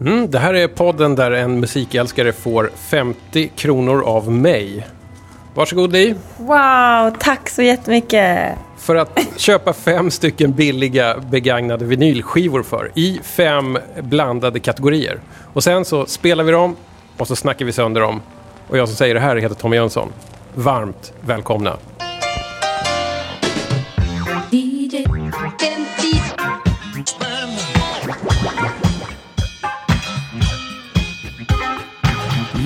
[0.00, 4.86] Mm, det här är podden där en musikälskare får 50 kronor av mig.
[5.54, 6.14] Varsågod Li.
[6.36, 8.58] Wow, tack så jättemycket.
[8.78, 15.20] För att köpa fem stycken billiga begagnade vinylskivor för i fem blandade kategorier.
[15.52, 16.76] Och sen så spelar vi dem
[17.16, 18.20] och så snackar vi sönder dem.
[18.68, 20.12] Och jag som säger det här heter Tommy Jönsson.
[20.54, 21.76] Varmt välkomna.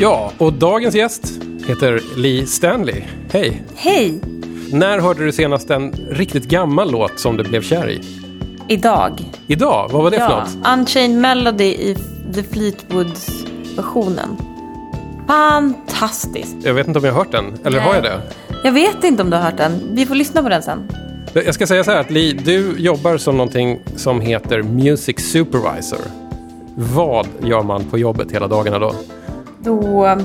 [0.05, 1.23] Ja, och dagens gäst
[1.67, 3.03] heter Lee Stanley.
[3.31, 3.63] Hej!
[3.75, 4.21] Hej!
[4.73, 8.01] När hörde du senast en riktigt gammal låt som du blev kär i?
[8.69, 9.21] Idag.
[9.47, 9.89] Idag?
[9.93, 10.79] Vad var det för Ja, något?
[10.79, 11.97] Unchained Melody i
[12.35, 14.37] The Fleetwoods-versionen.
[15.27, 16.57] Fantastiskt.
[16.63, 17.55] Jag vet inte om jag har hört den.
[17.65, 17.89] Eller Nej.
[17.89, 18.21] har jag det?
[18.65, 19.83] Jag vet inte om du har hört den.
[19.93, 20.89] Vi får lyssna på den sen.
[21.33, 26.01] Jag ska säga så här att Li, du jobbar som någonting som heter Music Supervisor.
[26.75, 28.95] Vad gör man på jobbet hela dagarna då?
[29.65, 30.17] Då eh,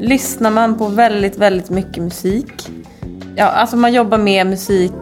[0.00, 2.52] lyssnar man på väldigt, väldigt mycket musik.
[3.36, 4.92] Ja, alltså man jobbar med musik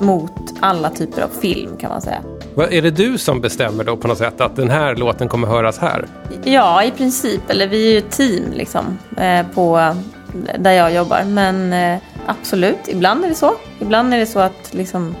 [0.00, 2.22] mot alla typer av film kan man säga.
[2.54, 5.48] Vad- Är det du som bestämmer då på något sätt att den här låten kommer
[5.48, 6.06] höras här?
[6.44, 7.50] Ja, i princip.
[7.50, 9.94] Eller vi är ju ett team liksom eh, på
[10.58, 11.24] där jag jobbar.
[11.24, 13.54] Men eh, absolut, ibland är det så.
[13.80, 15.14] Ibland är det så att liksom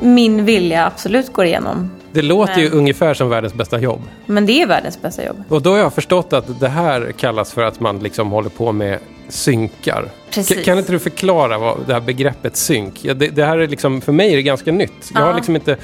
[0.00, 1.90] min vilja absolut går igenom.
[2.12, 4.00] Det låter ju Men- ungefär som världens bästa jobb.
[4.26, 5.44] Men det är världens bästa jobb.
[5.48, 8.72] Och då har jag förstått att det här kallas för att man liksom håller på
[8.72, 10.08] med synkar.
[10.30, 10.64] Precis.
[10.64, 12.98] Kan inte du förklara vad det här begreppet synk?
[13.04, 15.10] Ja, det, det här är liksom, för mig är det ganska nytt.
[15.14, 15.34] Jag har Ja.
[15.36, 15.76] liksom inte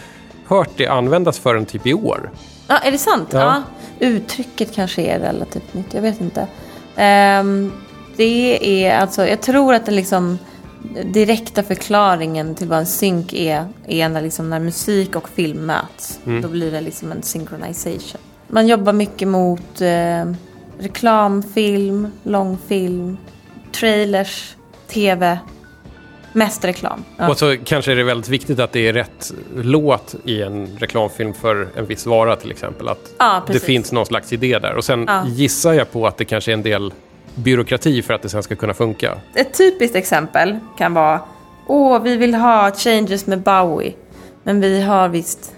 [0.47, 2.31] hört det användas förrän typ i år.
[2.67, 3.29] Ja, är det sant?
[3.33, 3.39] Ja.
[3.39, 3.63] Ja.
[4.07, 6.47] Uttrycket kanske är relativt nytt, jag vet inte.
[6.97, 7.73] Ehm,
[8.17, 10.39] det är alltså, jag tror att den liksom
[11.05, 16.21] direkta förklaringen till vad en synk är, är när, liksom, när musik och film möts.
[16.43, 18.21] Då blir det liksom en synchronization.
[18.49, 20.33] Man jobbar mycket mot eh,
[20.79, 23.17] reklamfilm, långfilm,
[23.73, 24.57] trailers,
[24.89, 25.39] tv,
[26.33, 27.05] mest reklam.
[27.17, 27.29] Ja.
[27.31, 31.35] Och så kanske är det väldigt viktigt att det är rätt låt i en reklamfilm
[31.35, 32.89] för en viss vara till exempel.
[32.89, 34.75] Att Ja, det finns någon slags idé där.
[34.75, 35.27] Och sen Ja.
[35.27, 36.93] gissar jag på att det kanske är en del
[37.35, 39.15] byråkrati för att det sen ska kunna funka.
[39.35, 41.21] Ett typiskt exempel kan vara
[41.67, 43.93] Åh, vi vill ha changes med Bowie.
[44.43, 45.53] Men vi har visst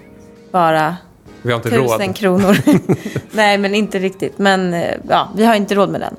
[0.53, 0.97] bara
[1.43, 2.17] Vi har inte tusen råd.
[2.17, 2.57] kronor.
[3.33, 4.39] Nej, men inte riktigt.
[4.39, 6.17] Men eh, ja, vi har inte råd med den.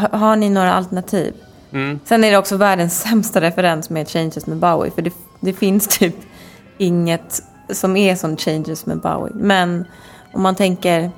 [0.00, 1.34] Ha- Har ni några alternativ?
[1.72, 2.00] Mm.
[2.04, 4.90] Sen är det också världens sämsta referens med changes med Bowie.
[4.92, 6.16] För det, det finns typ
[6.78, 9.34] inget som är som changes med Bowie.
[9.34, 9.84] Men
[10.32, 11.10] om man tänker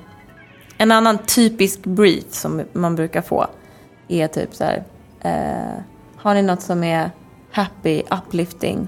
[0.77, 3.47] en annan typisk brief som man brukar få
[4.11, 4.83] är typ så här.
[5.21, 5.81] Eh,
[6.17, 7.11] har ni något som är
[7.51, 8.87] happy, uplifting,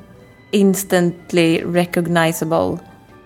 [0.51, 2.78] instantly recognizable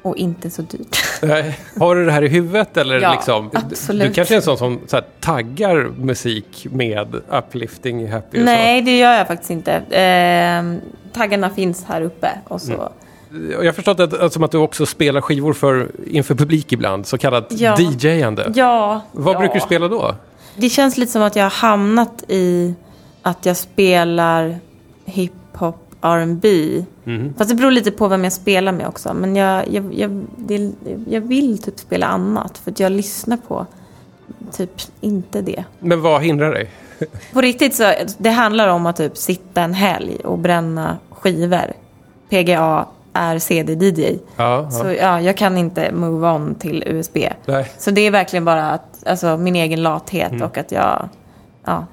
[0.01, 0.97] och inte så dyrt?
[1.79, 3.49] Har du det här i huvudet eller Ja, liksom?
[3.53, 4.07] Absolut.
[4.07, 8.81] Du kanske är en sån som så här, taggar musik med uplifting, happy och Nej,
[8.81, 9.73] det gör jag faktiskt inte.
[9.73, 12.67] Eh, taggarna finns här uppe och så.
[12.67, 12.91] så.
[13.57, 17.07] Och Jag har förstått att, som att du också spelar skivor för, inför publik ibland,
[17.07, 17.75] så kallat Ja.
[17.79, 18.51] DJ-ande.
[18.55, 19.01] Ja.
[19.11, 19.39] Vad ja.
[19.39, 20.15] brukar du spela då?
[20.57, 22.73] Det känns lite som att jag har hamnat i
[23.21, 24.59] att jag spelar
[25.05, 26.83] hiphop, R&B.
[27.03, 27.33] Mhm.
[27.37, 29.13] Fast det beror lite på vem jag spelar med också.
[29.13, 30.71] Men jag, jag, jag, det,
[31.09, 32.57] jag vill typ spela annat.
[32.57, 33.65] För att jag lyssnar på
[34.51, 35.63] typ inte det.
[35.79, 36.71] Men vad hindrar dig?
[37.33, 41.73] På riktigt så det handlar om att typ sitta en helg och bränna skivor.
[42.29, 44.19] PGA är CD-DJ.
[44.35, 44.71] Ja, ja.
[44.71, 47.17] Så ja, jag kan inte move on till USB.
[47.45, 47.71] Nej.
[47.77, 50.43] Så det är verkligen bara att, alltså, min egen lathet Mm.
[50.43, 51.09] och att jag,
[51.65, 51.85] ja,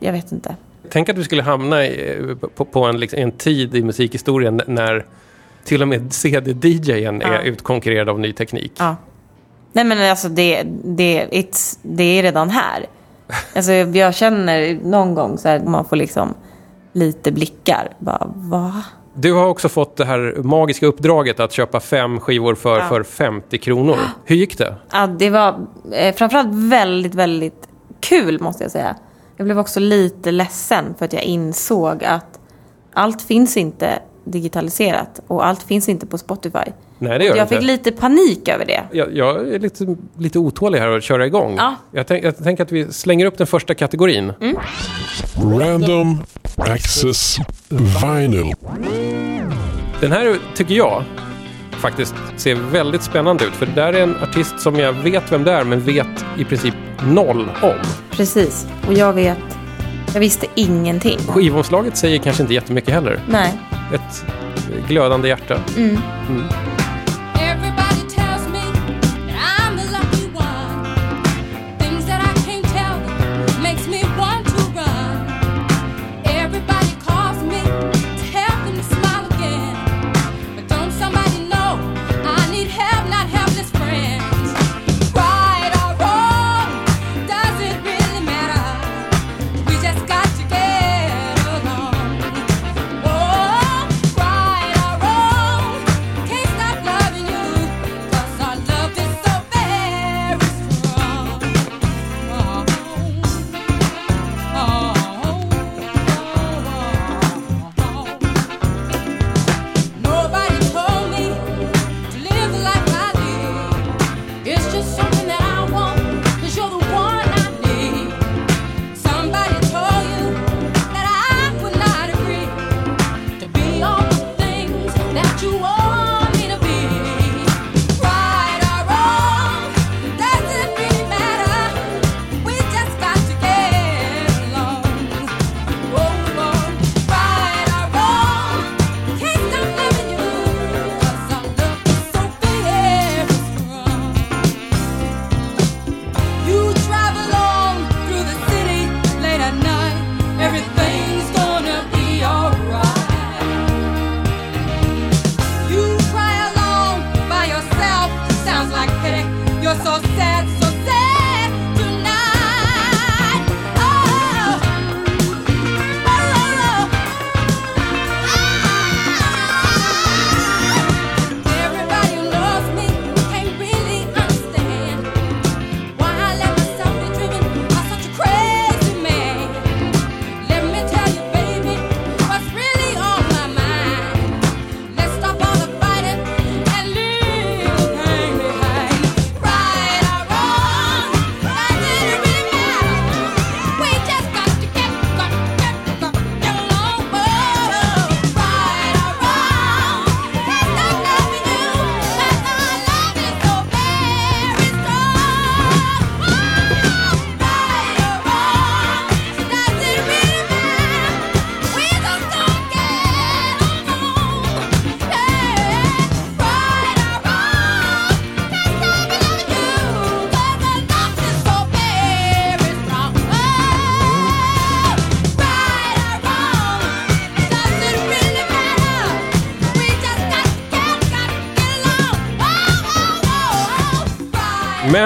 [0.00, 0.56] jag vet inte.
[0.90, 2.20] Tänk att du skulle hamna i,
[2.54, 5.06] på, på en, liksom, en tid i musikhistorien när
[5.64, 7.40] till och med CD-DJen är Ja.
[7.42, 8.72] utkonkurrerad av ny teknik.
[8.78, 8.96] Ja.
[9.72, 12.86] Nej men alltså det, det, it's, det är redan här.
[13.56, 16.34] Alltså jag känner någon gång så här, man får liksom
[16.92, 17.88] lite blickar.
[17.98, 18.82] Bara, va?
[19.14, 22.88] Du har också fått det här magiska uppdraget att köpa fem skivor för, Ja.
[22.88, 23.96] för 50 kronor.
[24.24, 24.74] Hur gick det?
[24.92, 27.68] Ja, det var eh, framförallt väldigt, väldigt
[28.00, 28.96] kul måste jag säga.
[29.36, 32.40] Jag blev också lite ledsen för att jag insåg att
[32.92, 36.72] allt finns inte digitaliserat och allt finns inte på Spotify.
[37.04, 37.66] Nej, det gör Jag det fick inte.
[37.66, 38.82] lite panik över det.
[38.92, 41.54] Jag, jag är lite, lite otålig här att köra igång.
[41.58, 41.74] Ja.
[41.92, 44.32] Jag, tänk, jag tänker att vi slänger upp den första kategorin.
[44.40, 44.56] Mm.
[45.60, 46.22] Random
[46.56, 47.36] Access
[47.68, 48.54] Vinyl.
[50.00, 51.02] Den här tycker jag
[51.70, 53.52] faktiskt ser väldigt spännande ut.
[53.52, 56.44] För det där är en artist som jag vet vem det är men vet i
[56.44, 56.74] princip
[57.06, 57.74] noll om.
[58.10, 58.66] Precis.
[58.86, 59.38] Och jag vet,
[60.12, 61.18] jag visste ingenting.
[61.18, 63.20] Skivomslaget säger kanske inte jättemycket heller.
[63.28, 63.52] Nej.
[63.94, 64.24] Ett
[64.88, 65.58] glödande hjärta.
[65.76, 65.94] Everybody
[66.28, 66.73] tells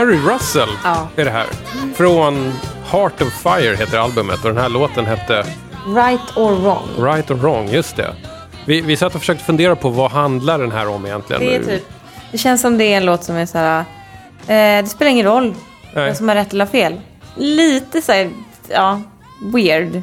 [0.08, 1.08] Mary Russell Ja.
[1.16, 1.46] är det här.
[1.94, 2.52] Från
[2.90, 5.46] Heart of Fire heter albumet och den här låten hette
[5.86, 6.88] Right or wrong.
[7.12, 8.14] Right or Wrong, just det.
[8.66, 11.42] Vi, vi satt och försökte fundera på vad handlar den här om egentligen.
[11.42, 11.84] Det är typ...
[12.32, 13.78] Det känns som det är en låt som är så här...
[14.46, 15.54] Eh, det spelar ingen roll
[15.94, 17.00] vem som har rätt eller fel.
[17.36, 18.30] Lite så här,
[18.68, 19.00] ja,
[19.54, 20.02] weird.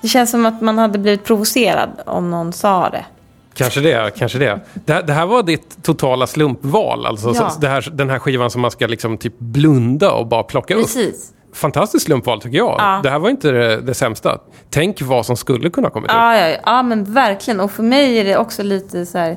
[0.00, 3.04] Det känns som att man hade blivit provocerad om någon sa det.
[3.56, 4.60] Kanske det, kanske det.
[4.84, 7.50] Det, här- det här var ditt totala slumpval, alltså Ja.
[7.50, 10.82] så, här, den här skivan som man ska liksom typ blunda och bara plocka upp.
[10.82, 11.32] Precis.
[11.54, 12.74] Fantastiskt slumpval tycker jag.
[12.78, 13.00] Ja.
[13.02, 14.38] Det här var inte det, det sämsta.
[14.70, 16.14] Tänk vad som skulle kunna kommit ut.
[16.16, 17.60] Ja, ja, ja, men verkligen.
[17.60, 19.36] Och för mig är det också lite så här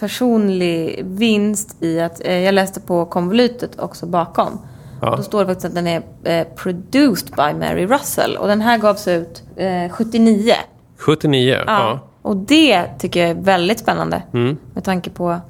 [0.00, 4.58] personlig vinst i att eh, jag läste på konvolutet också bakom.
[5.00, 5.16] Ja.
[5.16, 8.36] Då står det faktiskt att den är eh, produced by Mary Russell.
[8.36, 10.54] Och den här gavs ut eh, 79.
[10.98, 12.00] 79, ja.
[12.22, 14.22] Och det tycker jag är väldigt spännande.
[14.34, 14.56] Mm.
[14.74, 15.40] Med tanke på,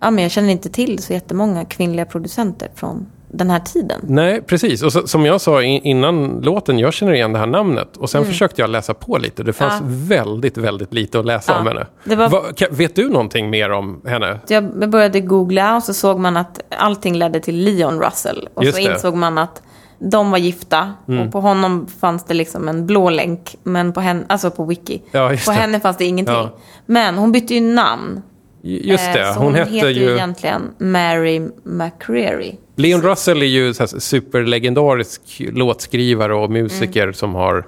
[0.00, 4.00] ja men jag känner inte till så jättemånga kvinnliga producenter från den här tiden.
[4.02, 4.82] Nej, precis.
[4.82, 7.96] Och så, som jag sa innan låten, jag känner igen det här namnet.
[7.96, 9.42] Och sen försökte jag läsa på lite.
[9.42, 9.92] Det fanns Mm.
[9.92, 10.06] Ja.
[10.24, 11.58] väldigt, väldigt lite att läsa Ja.
[11.60, 11.86] om henne.
[12.04, 14.38] Var- Va, vet du någonting mer om henne?
[14.48, 18.48] Jag började googla och så såg man att allting ledde till Leon Russell.
[18.54, 18.86] Och Just så det.
[18.86, 18.94] Mm.
[18.96, 19.62] insåg man att
[20.10, 20.92] de var gifta.
[21.26, 23.56] Och på honom fanns det liksom en blå länk.
[23.62, 25.02] Men på henne, alltså på Wiki.
[25.10, 25.52] Ja, på det.
[25.52, 26.34] henne fanns det ingenting.
[26.34, 26.50] Ja.
[26.86, 28.22] Men hon bytte ju namn.
[28.64, 30.12] Just Eh, det, så hon, hette heter ju...
[30.14, 32.54] egentligen Mary McCreary.
[32.76, 37.14] Leon Russell är ju så superlegendarisk låtskrivare och musiker Mm.
[37.14, 37.64] som har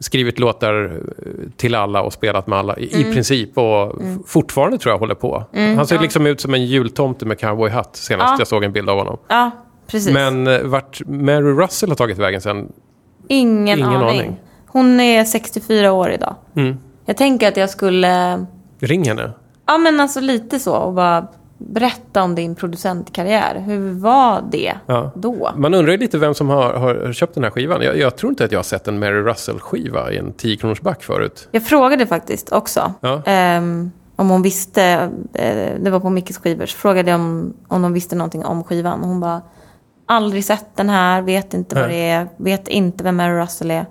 [0.00, 0.84] skrivit låtar
[1.26, 3.14] eh, till alla och spelat med alla i, Mm.
[3.14, 3.58] princip.
[3.58, 5.44] Och f- fortfarande tror jag håller på.
[5.52, 8.36] Han ser liksom ut som en jultomte med cowboyhatt senast Ja.
[8.38, 9.18] jag såg en bild av honom.
[9.28, 9.50] Ja,
[9.90, 10.12] precis.
[10.14, 12.72] Men eh, vart Mary Russell har tagit vägen sen?
[13.28, 14.20] ingen, ingen aning.
[14.20, 14.40] aning.
[14.66, 16.34] Hon är 64 år idag.
[16.56, 16.76] Mm.
[17.04, 18.46] Jag tänker att jag skulle,
[18.80, 19.30] Ring henne.
[19.66, 21.26] ja men alltså lite så och bara
[21.58, 23.60] berätta om din producentkarriär.
[23.66, 25.10] Hur var det Ja.
[25.14, 25.50] då?
[25.56, 27.82] Man undrar ju lite vem som har, har köpt den här skivan.
[27.82, 30.80] Jag, jag tror inte att jag har sett en Mary Russell-skiva i en 10 kronors
[30.80, 31.48] back förut.
[31.50, 33.22] Jag frågade faktiskt också Ja.
[33.26, 34.82] ehm, om hon visste,
[35.34, 38.64] eh, det var på Mickes skivor, så frågade jag om, om de visste någonting om
[38.64, 39.00] skivan.
[39.02, 39.42] Och hon bara,
[40.08, 41.96] aldrig sett den här, vet inte vad Nej.
[41.98, 43.86] det är, vet inte vem Mary Russell är.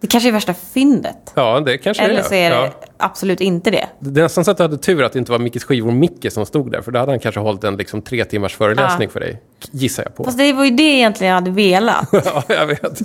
[0.00, 1.32] Det kanske är värsta fyndet.
[1.34, 2.70] Ja, det kanske Eller så är det Ja.
[2.96, 3.86] absolut inte det.
[3.98, 6.32] Det är nästan så att du hade tur att det inte var Mickes skivor Micke
[6.32, 6.82] som stod där.
[6.82, 9.12] För då hade han kanske hållit en liksom tre timmars föreläsning Ja.
[9.12, 9.42] för dig.
[9.70, 10.24] Gissar jag på.
[10.24, 12.08] Fast det var ju det egentligen jag hade velat.
[12.12, 13.00] ja, jag vet.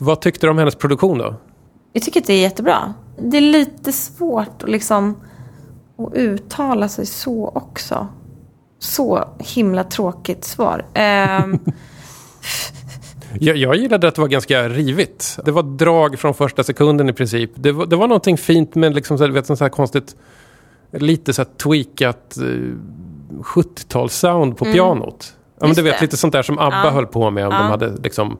[0.00, 1.34] Vad tyckte du om hennes produktion då?
[1.92, 2.94] Jag tycker att det är jättebra.
[3.22, 5.16] Det är lite svårt att liksom
[5.98, 8.08] att uttala sig så också.
[8.78, 10.84] Så himla tråkigt svar.
[10.94, 11.58] Ehm,
[13.40, 15.38] Jag, jag gillade att det var ganska rivigt.
[15.44, 17.50] Det var drag från första sekunden i princip.
[17.54, 20.16] Det var, det var någonting fint med liksom så här, vet, sånt här konstigt,
[20.92, 22.42] lite så här tweakat eh,
[23.42, 25.34] 70-talssound på pianot.
[25.60, 26.00] Ja, men du vet, det.
[26.04, 26.90] lite sånt där som ABBA Ja.
[26.90, 27.62] höll på med om de Ja.
[27.68, 28.38] hade liksom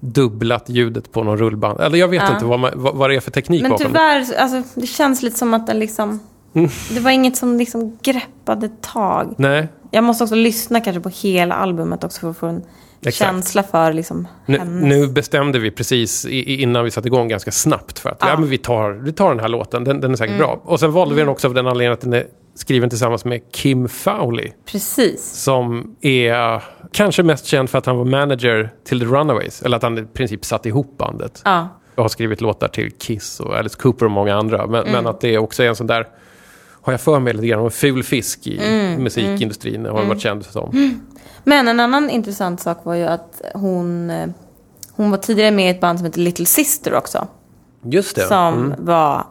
[0.00, 1.80] dubblat ljudet på någon rullband.
[1.80, 2.34] Eller jag vet Ja.
[2.34, 3.98] inte vad, man, vad, vad det är för teknik Men bakom det.
[3.98, 6.20] tyvärr, alltså, det känns lite som att den liksom...
[6.54, 6.70] Mm.
[6.94, 9.34] Det var inget som liksom greppade tag.
[9.38, 12.62] Nej, Jag måste också lyssna kanske på hela albumet också för att få en
[13.00, 13.16] Exakt.
[13.16, 17.98] känsla för liksom nu, nu bestämde vi precis i, innan vi satte igång ganska snabbt
[17.98, 18.28] för att ja.
[18.28, 18.38] Ja.
[18.38, 20.60] men vi, tar, vi tar den här låten, den, den är säkert bra.
[20.64, 23.40] Och sen valde vi den också av den anledningen att den är skriven tillsammans med
[23.52, 24.50] Kim Fowley.
[24.66, 25.24] Precis.
[25.32, 29.62] Som är kanske mest känd för att han var manager till The Runaways.
[29.62, 31.42] Eller att han i princip satt ihop bandet.
[31.44, 31.68] Ja.
[31.94, 34.66] och har skrivit låtar till Kiss och Alice Cooper och många andra.
[34.66, 34.92] Men, Mm.
[34.92, 36.06] men att det också är en sån där,
[36.84, 39.02] har jag för mig lite grann, en ful fisk i Mm.
[39.02, 39.86] musikindustrin.
[39.86, 41.00] Har varit känd som.
[41.44, 44.28] Men en annan intressant sak var ju att hon, eh,
[44.92, 47.26] hon var tidigare med i ett band som heter Little Sister också.
[47.82, 48.22] Just det.
[48.22, 48.84] Som Mm.
[48.84, 49.26] var,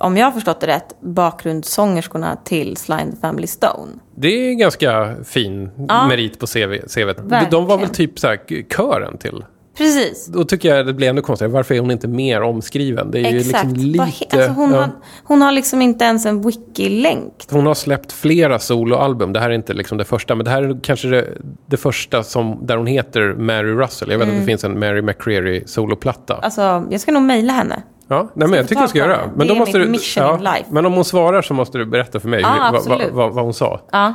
[0.00, 3.92] om jag har förstått det rätt, bakgrundssångerskorna till Sly Family Stone.
[4.14, 6.06] Det är en ganska fin Ja.
[6.08, 6.78] merit på CV.
[6.88, 7.50] CVt.
[7.50, 8.40] De var väl typ så här
[8.76, 9.44] kören till.
[9.76, 10.26] Precis.
[10.26, 11.52] Då tycker jag det blir ännu konstigare.
[11.52, 13.10] Varför är hon inte mer omskriven?
[13.10, 13.64] Det är ju Exakt.
[13.64, 14.36] liksom lite...
[14.36, 14.80] Alltså hon, ja.
[14.80, 14.90] har,
[15.24, 17.32] hon har liksom inte ens en wiki-länk.
[17.50, 19.32] Hon har släppt flera soloalbum.
[19.32, 21.28] Det här är inte liksom det första, men det här är kanske det,
[21.66, 24.10] det första som, där hon heter Mary Russell.
[24.10, 26.34] Jag vet att det finns en Mary McCreary soloplatta.
[26.34, 26.44] Mm.
[26.44, 27.82] Alltså, jag ska nog mejla henne.
[28.08, 29.20] Ja, nej, men jag tycker du ska göra.
[29.26, 30.64] Men Det då är måste mitt du, mission in life.
[30.70, 33.44] Men om hon svarar så måste du berätta för mig Ja, hur- vad, vad, vad,
[33.44, 33.80] hon sa.
[33.92, 34.14] Ja.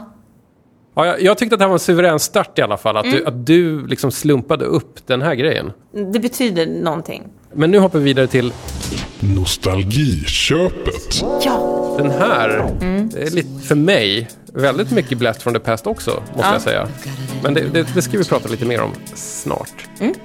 [1.00, 2.98] Ja, jag, jag tyckte att det här var en suverän start i alla fall.
[2.98, 3.18] Att, Mm.
[3.18, 5.72] du, att du liksom slumpade upp den här grejen.
[6.14, 7.24] Det betyder någonting.
[7.54, 8.54] Men nu hoppar vi vidare till
[9.20, 11.22] Nostalgiköpet.
[11.46, 11.96] Ja.
[11.98, 12.68] den här.
[12.82, 13.10] Mm.
[13.18, 16.54] Är lite, för mig, väldigt mycket Blast from the Past också, måste Ja.
[16.54, 16.88] jag säga.
[17.44, 19.74] Men det, det, det ska vi prata lite mer om snart.
[20.00, 20.16] I'll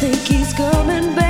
[0.00, 1.29] think he's coming back,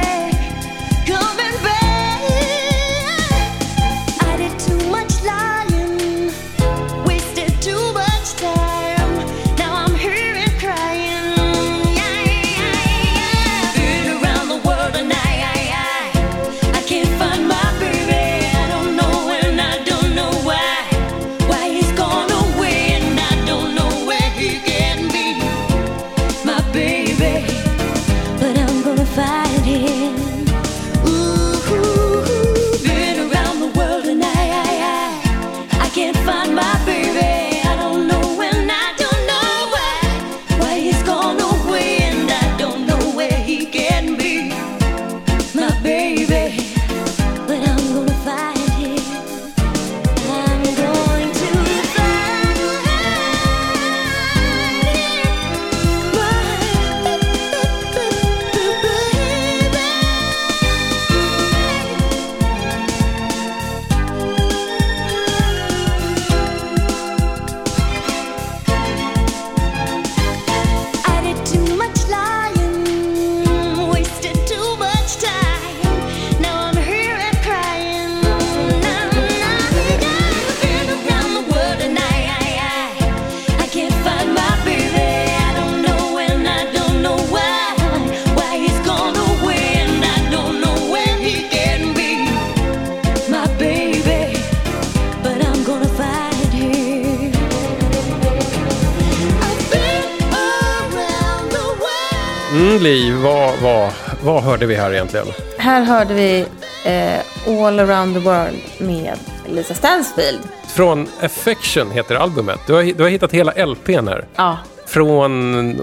[102.61, 103.93] Mm, Li, vad, vad,
[104.25, 105.27] vad hörde vi här egentligen?
[105.59, 106.47] Här hörde vi
[106.85, 107.21] eh,
[107.67, 110.41] All around the world med Lisa Stansfield.
[110.69, 112.61] Från Affection heter albumet.
[112.67, 114.27] Du har, du har hittat hela LPn här.
[114.37, 115.81] Ja, Från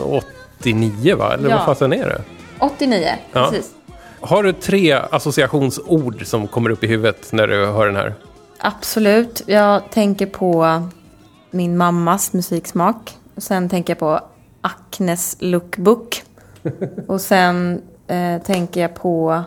[0.59, 1.33] 89 va?
[1.33, 1.55] Eller Ja.
[1.57, 2.21] vad fasen är det?
[2.59, 3.09] 89.
[3.33, 3.49] Ja.
[3.49, 3.71] Precis.
[4.21, 8.13] Har du tre associationsord som kommer upp i huvudet när du hör den här?
[8.59, 9.41] Absolut.
[9.45, 10.81] Jag tänker på
[11.51, 13.13] min mammas musiksmak.
[13.35, 14.19] Och sen tänker jag på
[14.61, 16.23] Acnes lookbook.
[17.07, 19.43] Och sen eh, tänker jag på...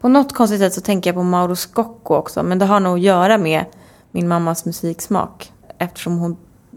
[0.00, 2.42] På något konstigt sätt så tänker jag på Mauro Scocco också.
[2.42, 3.64] Men det har nog att göra med
[4.10, 5.52] min mammas musiksmak.
[5.78, 6.36] Eftersom hon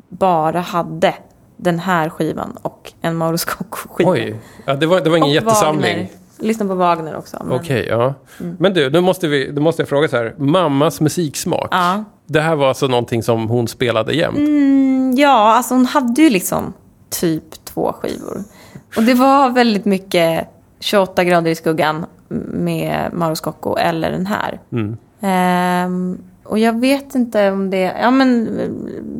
[0.09, 1.13] bara hade
[1.57, 4.11] den här skivan och en Mauro Scocco-skiva.
[4.11, 4.35] Oj,
[4.65, 5.97] ja, det, var, det var ingen Och jättesamling.
[5.97, 6.09] Wagner.
[6.39, 7.37] Lyssna på Wagner också.
[7.43, 7.59] Men...
[7.59, 8.13] Okej, ja.
[8.39, 8.55] Mm.
[8.59, 10.35] Men du, nu måste, vi, nu måste jag fråga så här.
[10.37, 11.67] Mammas musiksmak.
[11.71, 12.03] Ja.
[12.25, 14.37] Det här var alltså någonting som hon spelade jämt?
[14.37, 16.73] Mm, ja, alltså hon hade ju liksom
[17.09, 18.43] typ två skivor.
[18.97, 20.47] Och det var väldigt mycket
[20.79, 22.05] 28 grader i skuggan
[22.53, 24.59] med Mauro Scocco eller den här.
[24.71, 24.97] Mm.
[25.21, 27.95] Ehm, och jag vet inte om det...
[28.01, 28.49] Ja, men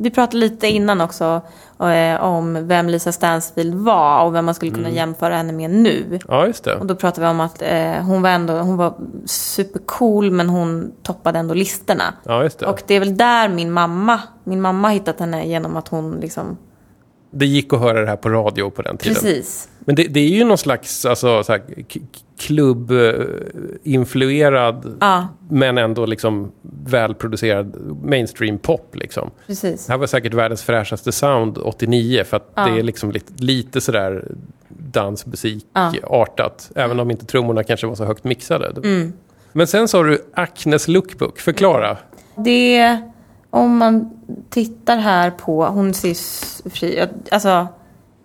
[0.02, 1.42] vi pratade lite innan också
[1.80, 6.20] eh, om vem Lisa Stansfield var och vem man skulle kunna jämföra henne med nu.
[6.28, 6.76] Ja, just det.
[6.76, 8.94] Och då pratade vi om att eh, hon var ändå hon var
[9.26, 12.14] supercool men hon toppade ändå listorna.
[12.24, 12.66] Ja, just det.
[12.66, 16.20] Och det är väl där min mamma, min mamma har hittat henne genom att hon
[16.22, 16.58] liksom,
[17.38, 19.14] Det gick att höra det här på radio på den tiden.
[19.16, 19.70] precis.
[19.80, 21.62] Men det, det är ju någon slags alltså, så här,
[21.94, 22.00] k-
[22.40, 26.52] klubb-influerad Ja, men ändå liksom
[26.86, 28.96] välproducerad mainstream pop.
[28.96, 29.32] Liksom.
[29.48, 29.86] precis.
[29.86, 32.66] Det här var säkert världens fräschaste sound 89 för att Ja.
[32.66, 34.26] det är liksom lite, lite sådär
[34.70, 36.72] dansmusik-artat.
[36.76, 38.74] Även om inte trummorna kanske var så högt mixade.
[38.90, 39.14] Mm.
[39.52, 41.40] Men sen sa du Acnes lookbook.
[41.40, 41.98] Förklara.
[42.38, 42.98] Det,
[43.56, 44.10] om man
[44.50, 46.16] tittar här på, hon ser
[46.70, 47.68] fri, alltså,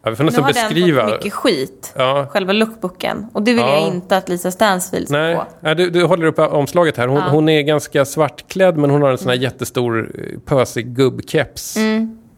[0.03, 1.03] Ja, vi får nu nästan har den beskriva.
[1.03, 1.93] fått mycket skit.
[1.97, 2.27] Ja.
[2.31, 3.27] Själva lookbooken.
[3.33, 3.71] Och det vill Ja.
[3.75, 5.45] jag inte att Lisa Stansfield ska Nej, få.
[5.61, 7.07] Nej du, du håller upp omslaget här.
[7.09, 7.29] Hon, Ja.
[7.31, 11.77] hon är ganska svartklädd men hon har en sån här jättestor eh, pösig gubbkeps.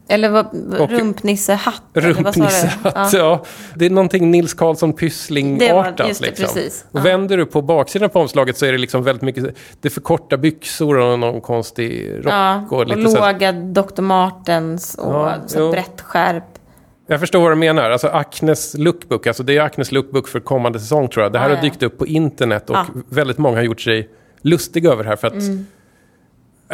[0.07, 0.45] Eller vad,
[0.79, 1.83] Och- rumpnissehatt.
[1.93, 2.95] Rumpnissehatt.
[2.95, 3.09] Ja.
[3.13, 3.43] Ja.
[3.75, 6.21] Det är någonting Nils Karlsson Pyssling-artat.
[6.21, 6.47] liksom.
[6.91, 7.03] Och Ja.
[7.03, 9.43] vänder du på baksidan på omslaget så är det liksom väldigt mycket...
[9.81, 12.25] Det är för korta byxor och någon konstig rock.
[12.33, 14.01] Ja, och och, lite här, låga Dr.
[14.01, 16.43] Martens och Ja, så brett skärp.
[17.07, 17.89] jag förstår vad du menar.
[17.91, 19.27] Alltså Acnes lookbook.
[19.27, 21.33] Alltså det är Acnes lookbook för kommande säsong tror jag.
[21.33, 22.77] Det här Ja, har dykt upp på internet och
[23.09, 24.09] väldigt många har gjort sig
[24.41, 25.15] lustiga över det här.
[25.15, 25.65] För att, Mm.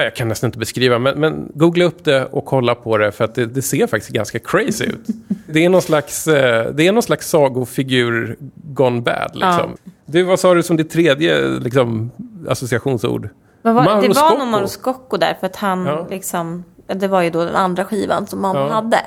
[0.04, 3.24] Jag kan nästan inte beskriva, men, men googla upp det och kolla på det för
[3.26, 5.08] att det, det ser faktiskt ganska crazy ut.
[5.52, 9.32] Det är någon slags, eh, det är någon slags sagofigur gone bad.
[9.34, 9.78] Liksom.
[10.06, 12.12] Du, vad sa du som ditt tredje liksom,
[12.50, 13.30] associationsord?
[13.62, 14.38] Var, Mauro det var Scocco.
[14.38, 16.08] nog Mauro Scocco där för att han Ja.
[16.10, 16.64] liksom...
[16.96, 18.68] Det var ju då den andra skivan som mamma Ja.
[18.74, 18.98] hade.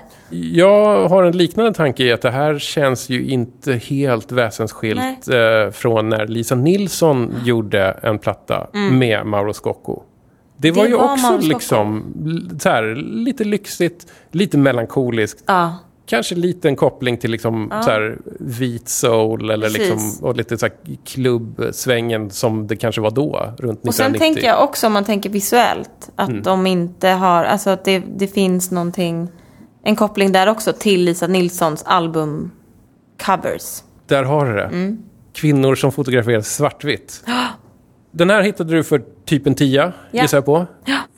[0.53, 5.71] Jag har en liknande tanke i att det här känns ju inte helt väsensskilt eh,
[5.73, 10.03] från när Lisa Nilsson gjorde en platta med Mauro Scocco.
[10.63, 10.83] Det var.
[10.85, 12.05] Det ju var också liksom
[12.61, 12.95] så här,
[13.25, 15.45] lite lyxigt, lite melankoliskt.
[15.47, 19.91] Ja, Kanske lite en koppling till liksom så här, vit soul eller Precis.
[19.91, 23.89] liksom, och lite så här klubbsvängen som det kanske var då, runt 1990.
[23.89, 26.43] och sen tänker jag också om man tänker visuellt att Mm.
[26.43, 29.29] de inte har, alltså att det, det finns någonting,
[29.85, 33.83] en koppling där också till Lisa Nilssons albumcovers.
[34.07, 34.65] Där har du det.
[34.65, 34.99] Mm.
[35.33, 37.25] Kvinnor som fotograferar svartvitt.
[38.13, 40.23] Den här hittade du för typ en tia, Ja.
[40.23, 40.67] gissar jag på.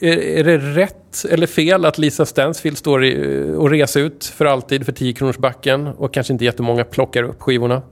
[0.01, 4.45] Är, är det rätt eller fel att Lisa Stansfield står i, och reser ut för
[4.45, 7.83] alltid för 10 kronors backen och kanske inte jättemånga plockar upp skivorna?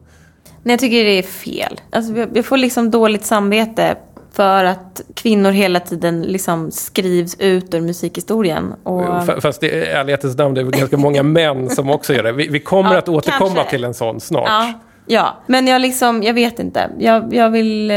[0.62, 1.80] Nej, jag tycker det är fel.
[1.90, 3.96] Alltså, jag får liksom dåligt samvete
[4.32, 8.74] för att kvinnor hela tiden liksom skrivs ut ur musikhistorien.
[8.82, 12.32] Och, Fa- Fast i ärlighetens namn, det är ganska många män som också gör det.
[12.32, 13.70] Vi, vi kommer Ja, att återkomma kanske.
[13.70, 14.48] till en sån snart.
[14.48, 14.72] ja,
[15.06, 16.90] ja, men jag liksom, jag vet inte.
[16.98, 17.92] Jag, jag vill...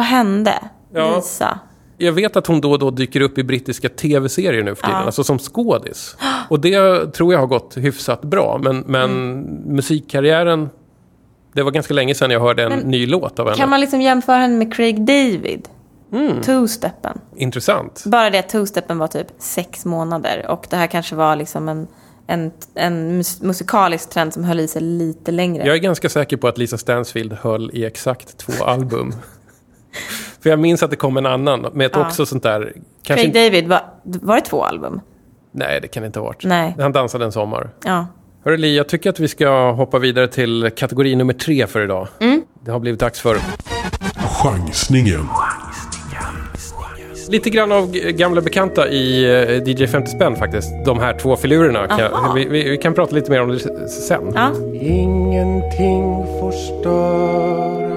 [0.00, 0.54] Vad hände?
[0.94, 1.16] Ja.
[1.16, 1.58] Lisa.
[1.96, 4.98] Jag vet att hon då och då dyker upp i brittiska tv-serier nu för tiden,
[5.00, 5.04] Ja.
[5.06, 6.16] alltså som skådis.
[6.48, 9.40] Och det tror jag har gått hyfsat bra, men, men Mm.
[9.66, 10.70] musikkarriären...
[11.52, 13.56] Det var ganska länge sedan jag hörde en Men ny låt av henne.
[13.56, 15.68] Kan man liksom jämföra henne med Craig David?
[16.12, 16.40] Mm.
[16.40, 17.18] Two-steppen.
[17.36, 18.02] Intressant.
[18.06, 21.86] Bara det att two-steppen var typ sex månader och det här kanske var liksom en,
[22.26, 25.66] en, en mus- musikalisk trend som höll i sig lite längre.
[25.66, 29.14] Jag är ganska säker på att Lisa Stansfield höll i exakt två album.
[30.42, 32.06] För jag minns att det kom en annan med ett Ja.
[32.06, 32.72] också sånt där...
[33.02, 35.00] Kanske Craig David, var, var det två album?
[35.52, 36.44] nej, det kan det inte ha varit.
[36.44, 36.76] Nej.
[36.78, 37.70] Han dansade en sommar.
[37.84, 38.06] Ja.
[38.44, 42.08] Hörru Li, jag tycker att vi ska hoppa vidare till kategori nummer tre för idag.
[42.20, 42.42] Mm.
[42.64, 43.36] Det har blivit dags för...
[44.42, 45.28] Chansningen.
[47.28, 50.70] Lite grann av gamla bekanta i eh, DJ 50 spänn faktiskt.
[50.86, 51.86] De här två filurerna.
[51.88, 54.32] Kan, vi, vi, vi kan prata lite mer om det sen.
[54.34, 54.50] Ja.
[54.80, 57.89] Ingenting får störa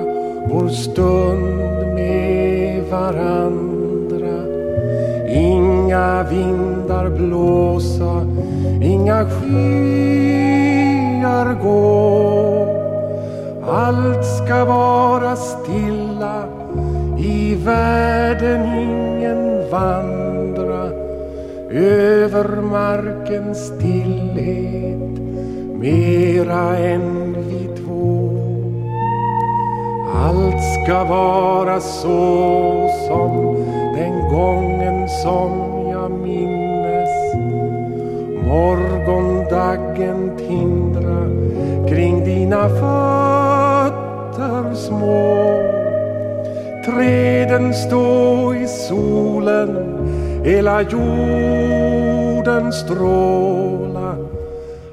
[0.50, 4.44] vår stund med varandra.
[5.30, 8.28] Inga vindar blåsa,
[8.82, 10.34] inga skyar
[11.64, 12.68] gå.
[13.68, 16.44] Allt ska vara stilla,
[17.20, 20.90] i världen ingen vandra.
[21.72, 25.20] Över markens stillhet
[25.84, 27.83] mera än vi två.
[30.16, 33.56] Allt ska vara så som
[33.96, 35.52] den gången som
[35.92, 37.10] jag minnes.
[38.48, 41.28] Morgondaggen tindra
[41.90, 45.34] kring dina fötter små.
[46.86, 49.78] Träden stå i solen,
[50.44, 54.16] hela jorden stråla.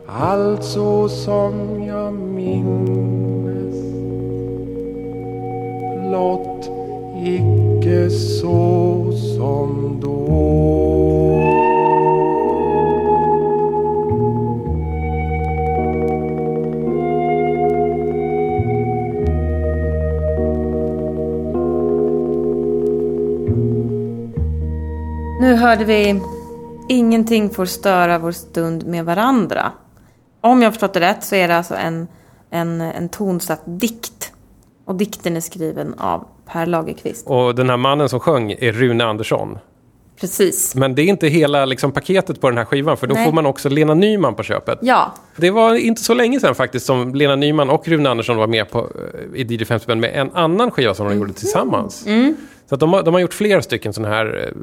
[0.06, 3.00] Allt så som jag minnes.
[6.11, 6.70] Blott
[7.25, 10.11] icke så som då.
[25.40, 26.20] Nu hörde vi
[26.88, 29.73] Ingenting får störa vår stund med varandra.
[30.40, 32.09] Om jag förstått det rätt så är det alltså en,
[32.51, 34.19] en, en tonsatt dikt.
[34.90, 37.26] Och dikten är skriven av Per Lagerkvist.
[37.26, 39.59] Och den här mannen som sjöng är Rune Andersson.
[40.20, 40.74] Precis.
[40.74, 43.24] Men det är inte hela liksom, paketet på den här skivan för då Nej.
[43.24, 44.79] får man också Lena Nyman på köpet.
[44.83, 48.46] Ja, Det var inte så länge sedan faktiskt som Lena Nyman och Rune Andersson var
[48.46, 52.07] med på, eh, i DJ 50 spänn med en annan skiva som de gjorde tillsammans.
[52.68, 54.55] Så att de, har, de har gjort flera stycken sådana här eh,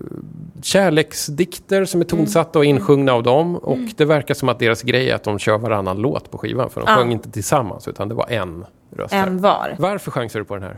[0.62, 3.56] kärleksdikter som är tonsatta och insjungna av dem.
[3.56, 6.70] Och det verkar som att deras grej är att de kör varannan låt på skivan.
[6.70, 8.66] För de sjöng inte tillsammans utan det var en
[8.98, 9.14] röst.
[9.14, 9.76] en var.
[9.80, 10.78] Varför chansar du på den här?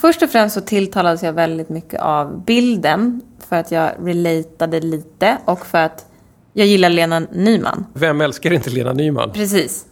[0.00, 3.20] Först och främst så tilltalades jag väldigt mycket av bilden.
[3.48, 6.06] För att jag relatade lite och för att
[6.52, 7.86] jag gillar Lena Nyman.
[7.92, 9.30] Vem älskar inte Lena Nyman?
[9.32, 9.86] Precis.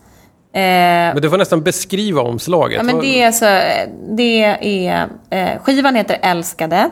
[0.53, 2.77] Eh, Men du får nästan beskriva omslaget.
[2.77, 3.45] Ja, men det är alltså,
[4.17, 6.91] det är, eh, skivan heter Älskade.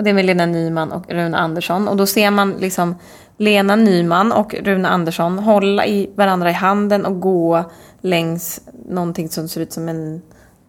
[0.00, 1.88] Och det är med Lena Nyman och Rune Andersson.
[1.88, 2.94] Och då ser man liksom
[3.36, 7.64] Lena Nyman och Rune Andersson hålla i varandra i handen och gå
[8.00, 10.22] längs någonting som ser ut som en,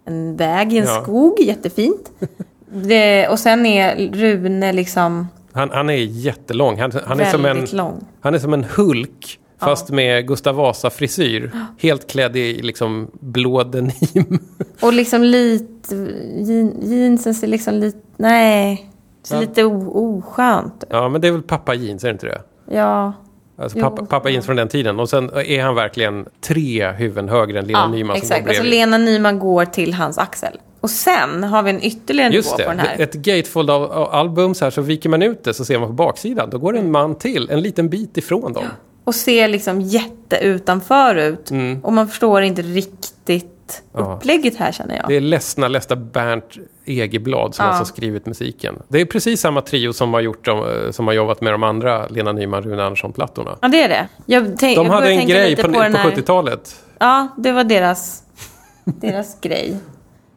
[0.06, 1.02] en väg i en Ja.
[1.04, 1.40] skog.
[1.40, 2.12] Jättefint.
[2.74, 6.80] Det, och sen är Rune liksom Han, han är jättelång.
[6.80, 8.06] Han, han, är som en, lång.
[8.22, 9.40] han är som en Hulk.
[9.60, 11.52] Fast med Gustav Vasa-frisyr.
[11.78, 14.40] Helt klädd i liksom blå denim.
[14.82, 15.96] Och liksom lite,
[16.38, 18.91] jean, jeansen ser liksom lite, nej,
[19.24, 19.42] ser Ja.
[19.42, 20.84] lite oskönt.
[20.90, 22.42] Ja, men det är väl pappa jeans, är det inte det?
[22.76, 23.14] Ja.
[23.58, 25.00] Alltså pappa, pappa jeans från den tiden.
[25.00, 28.42] Och sen är han verkligen tre huvuden högre än Lena Ja, Nyman som exakt.
[28.42, 28.64] går Alltså.
[28.64, 30.60] Lena Nyman går till hans axel.
[30.82, 33.00] Och sen har vi en ytterligare Just nivå det, på den här.
[33.00, 35.88] ett gatefold av, av album så här så viker man ut det så ser man
[35.88, 36.50] på baksidan.
[36.50, 38.64] Då går det en man till, en liten bit ifrån dem.
[39.04, 41.52] Och ser liksom jätte utanför ut.
[41.84, 43.51] Och man förstår inte riktigt
[43.94, 44.00] Ja.
[44.18, 45.06] upplägget här känner jag.
[45.08, 46.46] Det är ledsna, ledsna Bernt
[46.86, 47.72] Egeblad som Ja.
[47.72, 48.76] alltså skrivit musiken.
[48.88, 51.64] Det är precis samma trio som har, gjort de, eh, som har jobbat med de
[51.64, 53.58] andra Lena Nyman, Rune Andersson-plattorna.
[53.62, 54.08] Ja, det är det.
[54.26, 56.76] Jag tänk, De jag hade en grej på, på, här- 70-talet.
[57.00, 58.24] Ja, det var deras,
[58.84, 59.78] deras grej.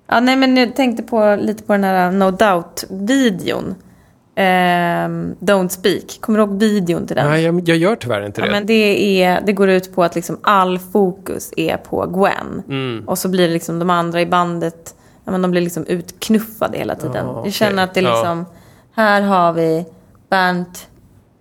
[0.06, 3.74] Ja, nej, men jag tänkte på, lite på den här No Doubt-videon.
[4.36, 6.20] Ehm, Don't Speak.
[6.20, 7.30] Kommer du ihåg videon till den?
[7.30, 8.52] Nej, jag, jag gör tyvärr inte Ja, det.
[8.52, 12.62] men det, är, det går ut på att liksom all fokus är på Gwen.
[12.68, 13.08] Mm.
[13.08, 14.94] Och så blir det liksom de andra i bandet,
[15.24, 17.26] ja, men de blir liksom utknuffade hela tiden.
[17.26, 17.52] Ja, Jag okej.
[17.52, 18.14] känner att det är Ja.
[18.16, 18.44] liksom,
[18.94, 19.84] här har vi
[20.30, 20.88] Bernt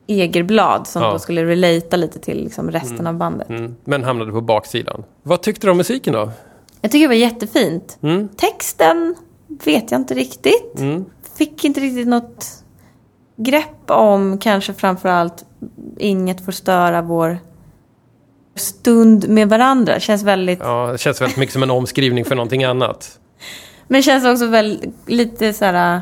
[0.08, 1.12] Egerblad som Ja.
[1.12, 3.50] då skulle relata lite till liksom resten av bandet.
[3.50, 5.04] Mm, men hamnade på baksidan.
[5.24, 6.32] Vad tyckte du om musiken då?
[6.82, 7.98] Jag tycker det var jättefint.
[8.02, 8.28] Mm.
[8.38, 9.16] Texten
[9.66, 10.80] vet jag inte riktigt.
[10.80, 11.06] Mm.
[11.38, 12.63] Fick inte riktigt något
[13.36, 15.46] grepp om kanske framförallt
[15.98, 17.40] inget får störa vår
[18.56, 20.00] stund med varandra.
[20.00, 20.60] Känns väldigt...
[20.60, 23.20] Ja, det känns väldigt mycket som en omskrivning för någonting annat.
[23.88, 26.02] Men känns också väl lite så här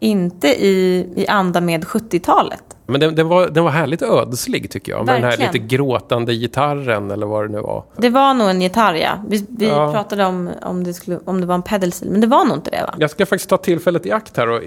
[0.00, 2.75] inte i, i anda med 70-talet.
[2.88, 5.06] Men den, den, var, den var härligt ödslig tycker jag.
[5.06, 5.52] Med den här Verkligen.
[5.52, 7.84] lite gråtande gitarren eller vad det nu var.
[7.96, 9.10] Det var nog en gitarr, ja.
[9.28, 9.92] Vi, vi Ja.
[9.92, 12.70] pratade om om det, skulle, om det var en pedalstil, men det var nog inte
[12.70, 12.94] det va?
[12.98, 14.62] Jag ska faktiskt ta tillfället i akt här och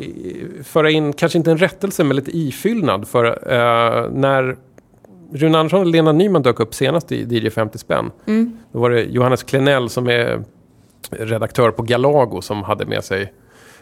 [0.64, 3.08] föra in, kanske inte en rättelse, men lite ifyllnad.
[3.08, 4.56] För eh, när
[5.34, 8.12] Rune Andersson och Lena Nyman dök upp senast i DJ 50 spänn.
[8.72, 10.44] Då var det Johannes Klenell som är
[11.12, 13.34] redaktör på Galago som hade med sig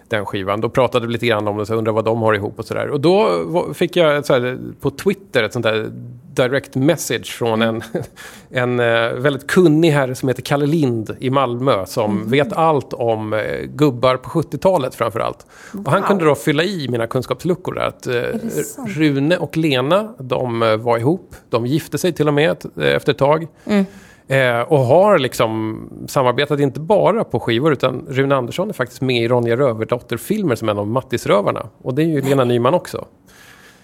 [0.09, 0.61] den skivan.
[0.61, 2.65] Då pratade vi lite grann om det, så jag undrar vad de har ihop och
[2.65, 2.89] sådär.
[2.89, 5.89] Och då fick jag här, på Twitter ett sånt där
[6.37, 7.83] direct message från en,
[8.49, 13.33] en eh, väldigt kunnig herre som heter Kalle Lind i Malmö som vet allt om
[13.33, 15.45] eh, gubbar på 70-talet framför allt.
[15.85, 17.81] Och han kunde då fylla i mina kunskapsluckor där.
[17.81, 18.21] Att, eh?
[18.87, 21.35] Rune och Lena, de var ihop.
[21.49, 23.47] De gifte sig till och med efter ett tag.
[24.27, 29.23] Eh, och har liksom samarbetat inte bara på skivor utan Rune Andersson är faktiskt med
[29.23, 31.67] i Ronja Rövardotter-filmer som en av Mattisrövarna.
[31.81, 33.05] Och det är ju Lena Nyman också.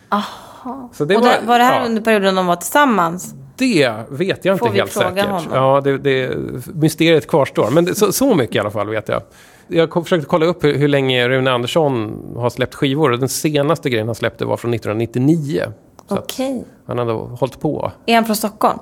[0.09, 0.89] Aha.
[0.93, 3.35] Så det och det, var det här ja, under perioden de var tillsammans?
[3.55, 5.25] Det vet jag inte Får vi helt fråga säkert.
[5.25, 5.47] honom?
[5.53, 6.37] Ja, det, det,
[6.73, 7.69] mysteriet kvarstår.
[7.71, 9.21] Men det, så, så mycket i alla fall vet jag.
[9.67, 13.11] Jag försökte kolla upp hur, hur länge Rune Andersson har släppt skivor.
[13.11, 15.63] Och den senaste grejen han släppte var från 1999.
[16.07, 16.65] Så att Okej.
[16.85, 17.91] han har ändå hållit på.
[18.05, 18.79] Är han från Stockholm?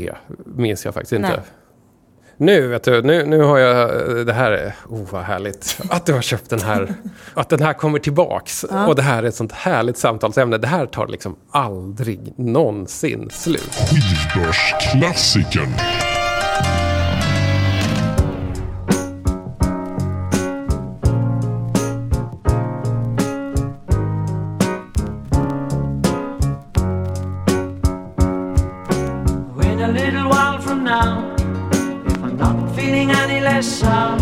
[0.00, 1.28] Det minns jag faktiskt inte.
[1.28, 1.40] Nej.
[2.36, 4.74] Nu, vet du, nu, nu har jag det här.
[4.88, 5.78] Oh, vad härligt.
[5.90, 6.94] Att du har köpt den här.
[7.34, 8.64] Att den här kommer tillbaks.
[8.64, 10.58] Och det här är ett sånt härligt samtalsämne.
[10.58, 13.70] Det här tar liksom aldrig någonsin slut.
[13.90, 15.74] Skivbörsklassikern.
[33.62, 34.20] Sound,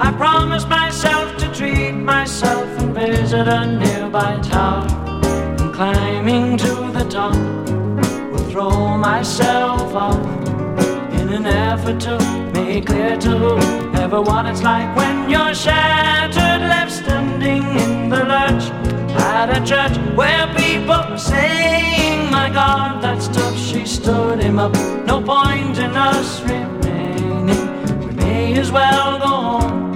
[0.00, 4.88] I promise myself to treat myself and visit a nearby town.
[5.60, 7.36] And climbing to the top,
[8.30, 10.24] will throw myself off
[11.12, 12.18] in an effort to
[12.54, 13.78] make clear to
[14.16, 18.64] what it's like when you're shattered, left standing in the lurch
[19.20, 23.56] at a church where people were saying, My God, that's tough.
[23.58, 24.72] She stood him up.
[25.06, 26.40] No point in us
[28.68, 29.94] as well go home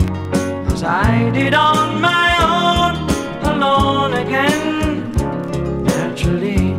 [0.72, 2.94] as I did on my own,
[3.52, 5.12] alone again.
[5.84, 6.72] Naturally,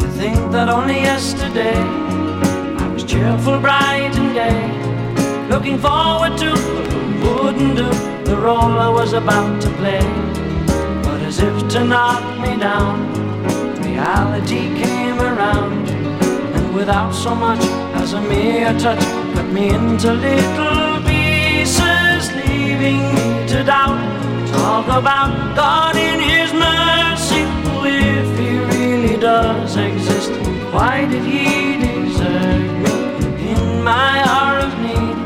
[0.00, 1.78] to think that only yesterday
[2.82, 4.60] I was cheerful, bright, and gay,
[5.48, 6.50] looking forward to
[7.22, 7.88] wouldn't do
[8.24, 10.04] the role I was about to play.
[11.04, 12.96] But as if to knock me down,
[13.84, 15.88] reality came around,
[16.56, 17.62] and without so much
[18.02, 24.00] as a mere touch, cut me into little pieces, leaving me to doubt.
[24.48, 27.42] Talk about God in His mercy,
[27.86, 30.30] if He really does exist,
[30.72, 35.16] why did He desert me in my hour of need?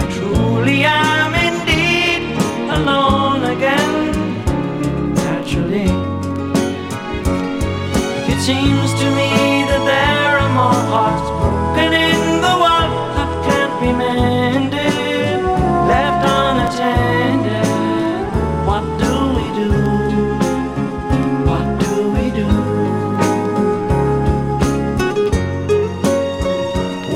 [0.00, 2.22] I truly am indeed
[2.78, 4.12] alone again,
[5.14, 5.90] naturally.
[8.32, 9.30] It seems to me
[9.70, 11.28] that there are more hearts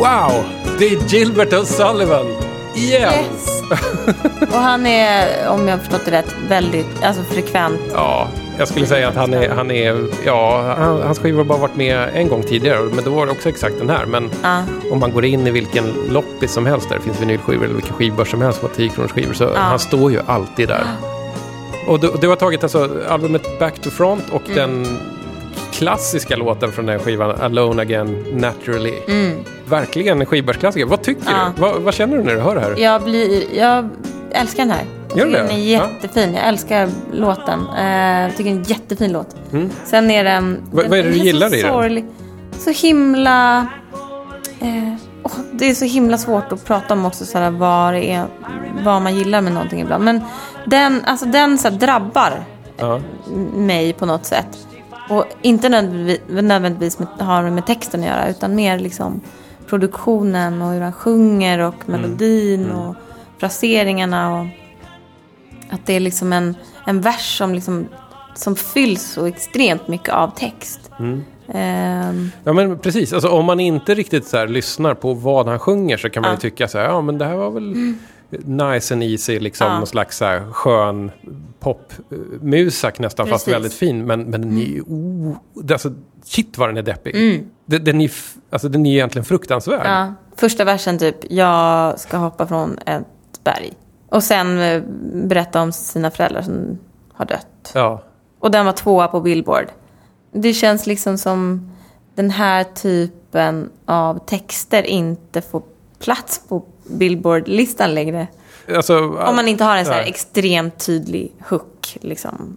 [0.04, 0.44] Wow!
[0.78, 2.26] Det är Gilbert O'Sullivan.
[2.74, 3.12] Igen!
[3.12, 3.62] Yes.
[4.52, 7.80] Och han är, om jag har förstått det rätt, väldigt alltså frekvent.
[7.94, 11.58] Ja, jag skulle säga att han är, han är ja, han, hans skivor har bara
[11.58, 14.06] varit med en gång tidigare, men då var det också exakt den här.
[14.06, 14.62] Men Ja.
[14.92, 17.94] om man går in i vilken loppis som helst där det finns vinylskivor eller vilken
[17.94, 20.84] skivbörs som helst på 10 kronors skivor så han står ju alltid där.
[21.88, 24.56] Och du, du har tagit alltså albumet Back to Front och Mm.
[24.56, 24.98] den
[25.72, 28.94] klassiska låten från den skivan, Alone Again Naturally.
[29.68, 30.86] Verkligen en skivbörsklassiker.
[30.86, 31.34] Vad tycker Mm.
[31.40, 31.52] Ja.
[31.56, 31.62] du?
[31.62, 32.76] Vad, vad känner du när du hör det här?
[32.78, 33.88] Jag, blir, jag
[34.30, 34.84] älskar den här.
[35.16, 35.26] Gör?
[35.26, 35.88] Den är Ja.
[35.92, 36.34] jättefin.
[36.34, 37.60] Jag älskar låten.
[37.78, 37.84] Eh,
[38.22, 39.36] Jag tycker det är en jättefin låt.
[39.84, 40.36] Sen är den...
[40.44, 40.60] Mm.
[40.70, 41.70] Vad- den vad är det du så gillar i den?
[41.72, 42.04] sorglig.
[42.58, 43.66] Så himla...
[44.60, 48.24] Eh, åh, det är så himla svårt att prata om också sådär, vad, det är,
[48.84, 50.04] vad man gillar med någonting ibland.
[50.04, 50.20] Men
[50.66, 52.44] den, alltså, den så här, drabbar
[52.76, 53.00] Ja.
[53.54, 54.46] mig på något sätt.
[55.08, 55.68] Och inte
[56.28, 59.20] nödvändigtvis, med, har med texten att göra utan mer liksom
[59.66, 62.94] produktionen och hur han sjunger och melodin och
[63.38, 64.46] fraseringarna och
[65.70, 67.86] att det är liksom en, en vers som liksom
[68.34, 70.90] som fylls så extremt mycket av text.
[71.48, 75.58] Ehm, Ja men precis, alltså, om man inte riktigt så här, lyssnar på vad han
[75.58, 76.40] sjunger så kan man ju Ja.
[76.40, 77.94] tycka så här, ja men det här var väl
[78.44, 79.76] nice and easy, liksom Ja.
[79.78, 81.10] någon slags så här, skön
[81.64, 83.54] popmusak nästan, fast Precis.
[83.54, 84.06] väldigt fin.
[84.06, 85.36] Men, men den är ju, oh,
[85.72, 85.92] alltså,
[86.24, 87.44] shit vad den är deppig.
[87.66, 88.10] Den, den, är,
[88.50, 89.86] alltså, den är egentligen fruktansvärd.
[89.86, 93.72] ja, första versen typ, jag ska hoppa från ett berg.
[94.08, 96.78] Och sen eh, berätta om sina föräldrar som
[97.12, 97.72] har dött.
[97.74, 98.02] Ja.
[98.38, 99.66] Och den var tvåa på Billboard.
[100.32, 101.70] Det känns liksom som
[102.14, 105.62] den här typen av texter inte får
[105.98, 108.26] plats på Billboard-listan längre.
[108.76, 110.08] Alltså, Om man inte har en så här Nej.
[110.10, 112.56] extremt tydlig hook, liksom.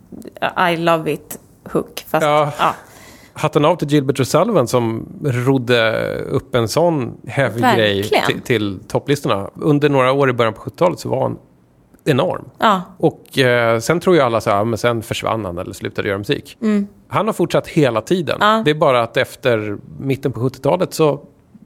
[0.71, 1.39] I love it
[1.71, 2.05] hook.
[2.07, 2.51] Fast, Ja.
[2.59, 2.75] ja.
[3.33, 9.49] Hatten av till Gilbert O'Sullivan som rodde upp en sån heavy grej till, till topplistorna.
[9.55, 11.37] Under några år i början på 70-talet så var han
[12.05, 12.49] enorm.
[12.59, 12.81] ja.
[12.97, 16.17] Och eh, sen tror ju alla så här, men sen försvann han eller slutade göra
[16.17, 16.57] musik.
[17.07, 18.35] Han har fortsatt hela tiden.
[18.41, 18.57] Mm.
[18.57, 18.61] Ja.
[18.65, 21.19] Det är bara att efter mitten på 70-talet så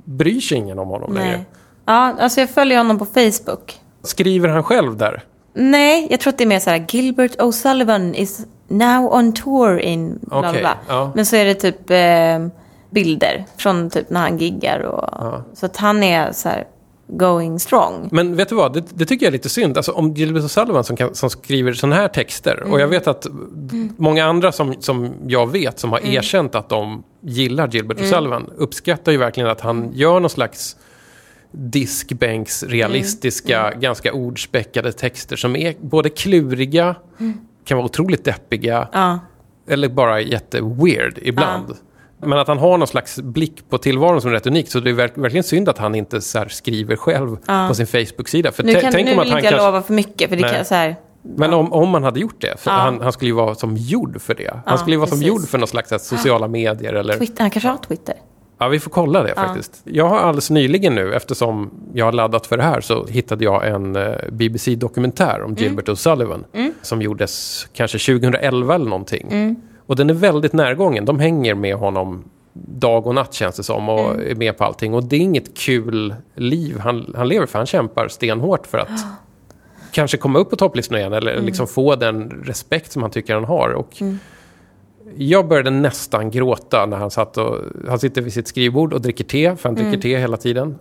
[0.06, 1.32] bryr sig ingen om honom längre.
[1.32, 1.46] Nej.
[1.86, 3.81] Ja, alltså jag följer honom på Facebook.
[4.04, 5.24] Skriver han själv där?
[5.54, 9.80] Nej, jag tror att det är mer så här Gilbert O'Sullivan is now on tour
[9.80, 10.78] in bla Okej, bla.
[10.88, 11.12] ja.
[11.16, 12.60] Men så är det typ eh,
[12.90, 16.68] bilder från typ när han giggar och så att han är så här
[17.08, 18.10] going strong.
[18.12, 19.78] Men vet du vad, det, det tycker jag är lite synd.
[19.78, 22.64] Alltså om Gilbert O'Sullivan som, kan, som skriver sådana här texter.
[22.72, 23.28] Och jag vet att
[23.98, 29.12] många andra som, som jag vet som har erkänt att de gillar Gilbert O'Sullivan uppskattar
[29.12, 30.76] ju verkligen att han gör någon slags
[31.52, 36.96] diskbänks realistiska, ganska ordspäckade texter som är både kluriga,
[37.66, 39.20] kan vara otroligt deppiga Ja,
[39.70, 41.74] eller bara jätteweird ibland.
[42.24, 44.72] Men att han har någon slags blick på tillvaron som är rätt unik.
[44.72, 47.38] Så det är verk- verkligen synd att han inte så skriver själv
[47.68, 48.52] på sin Facebook-sida.
[48.52, 50.36] För nu, kan, tänk nu om att vill han inte jag lova för mycket för
[50.36, 50.54] det Nej.
[50.56, 50.96] kan så här,
[51.38, 52.72] Men om, om man hade gjort det, Ja.
[52.72, 54.50] han, han skulle ju vara som gjord för det.
[54.54, 55.28] Han Ja, skulle ju vara som precis.
[55.28, 57.18] gjord för någon slags sociala medier eller...
[57.18, 58.16] Twitter, han kanske har Twitter.
[58.62, 59.82] Ja, vi får kolla det faktiskt.
[59.84, 63.68] Jag har alldeles nyligen nu, eftersom jag har laddat för det här, så hittade jag
[63.68, 66.44] en eh, BBC-dokumentär om Gilbert O'Sullivan.
[66.82, 69.56] Som gjordes kanske 2011 eller någonting.
[69.86, 71.06] Och den är väldigt närgången.
[71.06, 74.94] De hänger med honom dag och natt känns det som och är med på allting.
[74.94, 77.60] Och det är inget kul liv han, han lever för.
[77.60, 79.06] Han kämpar stenhårt för att
[79.92, 83.44] kanske komma upp på topplistorna igen eller liksom få den respekt som han tycker han
[83.44, 83.70] har.
[83.70, 84.02] Och
[85.18, 87.58] jag började nästan gråta när han satt och...
[87.88, 90.76] Han sitter vid sitt skrivbord och dricker te, för han dricker te hela tiden.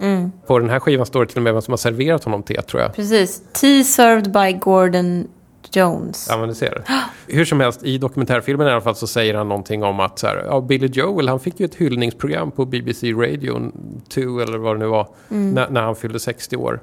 [0.47, 2.63] På den här skivan står det till och med vem som har serverat honom te,
[2.63, 2.95] tror jag.
[2.95, 3.43] Precis.
[3.53, 5.29] Tea served by Gordon
[5.73, 6.27] Jones.
[6.31, 6.85] Ja, men du ser.
[7.27, 10.27] Hur som helst, i dokumentärfilmen i alla fall så säger han någonting om att så
[10.27, 13.73] här, ja, Billy Joel, han fick ju ett hyllningsprogram på BBC Radio
[14.09, 16.81] 2 eller vad det nu var, när, när han fyllde 60 år.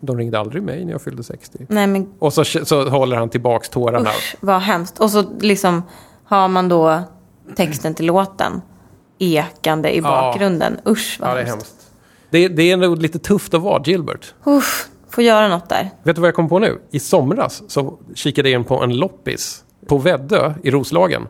[0.00, 1.58] De ringde aldrig mig när jag fyllde 60.
[1.68, 4.10] Nej men Och så, så håller han tillbaks tårarna.
[4.10, 4.98] usch vad hemskt.
[4.98, 5.82] Och så liksom
[6.26, 7.00] har man då
[7.56, 8.62] texten till låten
[9.18, 10.80] ekande i bakgrunden.
[10.88, 11.74] Usch vad Ja, det är hemskt.
[12.30, 14.34] Det, det är nog lite tufft att vara Gilbert.
[14.46, 15.90] Usch, får göra något där.
[16.02, 16.78] Vet du vad jag kom på nu?
[16.90, 21.28] I somras så kikade jag in på en loppis på Väddö i Roslagen.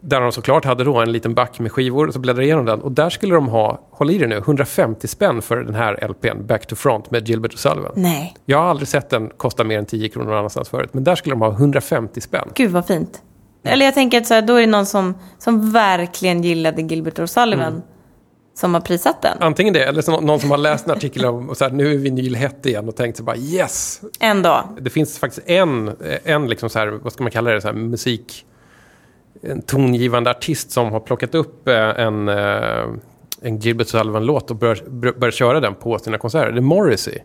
[0.00, 2.80] Där de såklart hade då en liten back med skivor, så bläddrade jag igenom den.
[2.82, 6.46] Och där skulle de ha, håll i det nu, 150 spänn för den här LPn,
[6.46, 7.92] Back to Front med Gilbert O'Sullivan.
[7.94, 10.90] Nej, Jag har aldrig sett den kosta mer än 10 kronor någon annanstans förut.
[10.94, 12.48] Men där skulle de ha 150 spänn.
[12.54, 13.22] gud vad fint.
[13.66, 17.18] Eller jag tänker att så här, då är det någon som, som verkligen gillade Gilbert
[17.18, 17.82] O'Sullivan
[18.54, 19.36] som har prisat den.
[19.40, 21.92] Antingen det, eller så någon som har läst en artikel om och så här, nu
[21.92, 24.64] är vinyl hett igen och tänkt sig bara yes, Ändå.
[24.80, 27.74] Det finns faktiskt en, en liksom så här, vad ska man kalla det, så här,
[27.74, 28.46] musik...
[29.42, 32.84] En tongivande artist som har plockat upp eh, en, eh,
[33.40, 36.52] en Gilbert Sullivan-låt och börjar bör, bör köra den på sina konserter.
[36.52, 37.18] Det är Morrissey.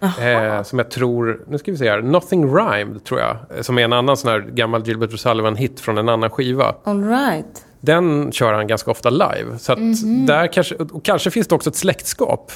[0.00, 3.36] Eh, som jag tror, nu ska vi se här, Nothing Rhymed tror jag.
[3.56, 6.74] eh, Som är en annan sån här gammal Gilbert Sullivan-hit från en annan skiva.
[6.84, 7.64] All right.
[7.80, 9.58] Den kör han ganska ofta live.
[9.58, 9.78] Så att
[10.26, 12.52] där kanske, och kanske finns det också ett släktskap,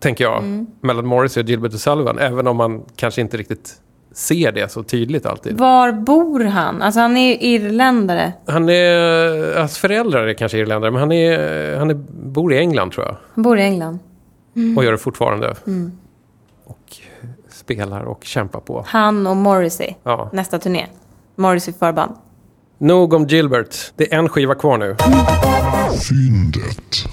[0.00, 2.18] tänker jag, mellan Morrissey och Gilbert Sullivan.
[2.18, 3.74] Även om man kanske inte riktigt
[4.14, 5.58] ser det så tydligt alltid.
[5.58, 6.82] Var bor han?
[6.82, 8.32] Alltså han är irländare.
[8.46, 12.92] Han är, hans föräldrar är kanske irländare, men han, är, han är, bor i England
[12.92, 13.16] tror jag.
[13.34, 13.98] Han bor i England.
[14.76, 15.48] Och gör det fortfarande.
[15.50, 15.56] Och
[17.74, 18.84] spelar och kämpar på.
[18.86, 19.94] Han och Morrissey.
[20.02, 20.30] Ja.
[20.32, 20.86] Nästa turné.
[21.36, 22.12] Morrissey förband.
[22.78, 23.76] Nog om Gilbert.
[23.96, 24.96] Det är en skiva kvar nu.
[26.08, 27.04] Fyndet.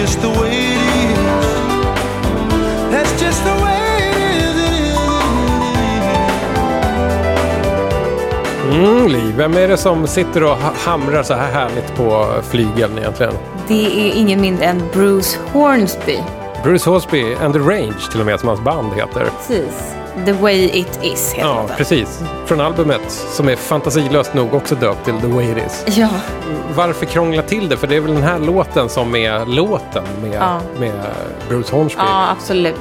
[0.00, 1.18] Just the way it is.
[2.92, 4.96] That's just the way it is.
[5.66, 6.04] It
[8.70, 8.74] is.
[8.74, 12.98] Mm, Li, vem är det som sitter och ha- hamrar så här härligt på flygeln
[12.98, 13.32] egentligen?
[13.68, 16.18] Det är ingen mindre än Bruce Hornsby.
[16.64, 19.26] Bruce Hosby and the Range till och med som hans band heter.
[19.38, 19.94] Precis.
[20.26, 21.76] The Way It Is heter Ja, den.
[21.76, 22.22] precis.
[22.46, 25.96] Från albumet som är fantasilöst nog också döpt till The Way It Is.
[25.98, 26.08] Ja,
[26.74, 27.76] Varför krångla till det?
[27.76, 30.60] För det är väl den här låten som är låten med, Ja.
[30.78, 30.92] med
[31.48, 32.00] Bruce Hornsby.
[32.06, 32.74] ja, absolut.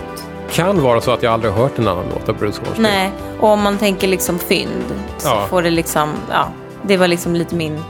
[0.51, 2.81] Kan vara så att jag aldrig har hört en annan låt av Bruce Hornsby.
[2.83, 4.85] Nej, och om man tänker liksom fynd
[5.17, 5.45] så Ja.
[5.49, 6.47] får det liksom, ja,
[6.83, 7.83] det var liksom lite min,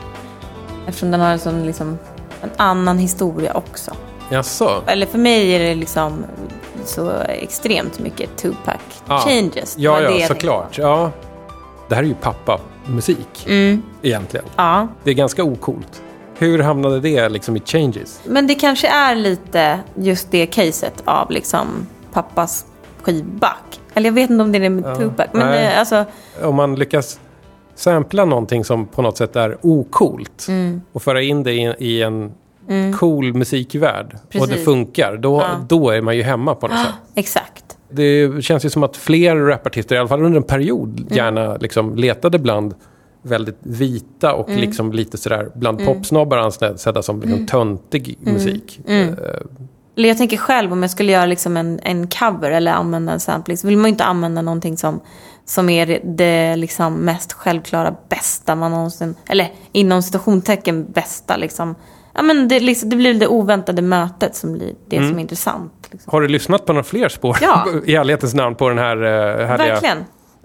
[0.88, 1.97] eftersom den har en sån liksom
[2.41, 3.91] en annan historia också.
[4.30, 4.82] Jaså?
[4.88, 6.24] Eller för mig är det liksom
[6.89, 8.75] så extremt mycket Tupac
[9.07, 9.17] Ja.
[9.19, 9.75] changes.
[9.77, 10.77] Ja, ja, såklart.
[10.77, 11.11] Ja.
[11.89, 13.81] Det här är ju pappa-musik Mm.
[14.01, 14.45] egentligen.
[14.55, 16.01] Ja, Det är ganska ocoolt.
[16.37, 18.21] Hur hamnade det liksom i Changes?
[18.25, 21.67] men det kanske är lite just det caset av liksom
[22.13, 22.65] pappas
[23.01, 23.79] skivback.
[23.93, 25.27] Eller jag vet inte om det är det med Tupac.
[25.33, 25.61] Men Nej.
[25.61, 26.05] det, alltså,
[26.43, 27.19] Om man lyckas
[27.75, 30.81] sampla någonting som på något sätt är ocoolt Mm.
[30.93, 32.31] och föra in det i, i en
[32.99, 34.65] cool musikvärld och det Precis.
[34.65, 35.65] funkar, då, Ja.
[35.70, 36.93] då är man ju hemma på något sätt.
[37.15, 37.63] exakt.
[37.91, 41.13] Det känns ju som att fler rapartister, i alla fall under en period, Mm.
[41.17, 42.74] gärna liksom letade bland
[43.22, 44.61] väldigt vita och Mm.
[44.61, 48.34] liksom lite sådär bland popsnobbar ansedda som liksom töntig Mm.
[48.34, 48.80] musik.
[49.97, 53.20] Eller jag tänker själv om jag skulle göra liksom en, en cover eller använda en
[53.20, 54.99] sampling så vill man ju inte använda någonting som,
[55.45, 61.76] som är det, det liksom mest självklara bästa man någonsin, eller inom citationstecken bästa liksom.
[62.14, 65.88] Ja men det, liksom, det blir det oväntade mötet som blir det som är intressant.
[65.91, 66.12] Liksom.
[66.12, 67.66] Har du lyssnat på några fler spår Ja.
[67.86, 69.97] i ärlighetens namn på den här uh, härliga Verkligen.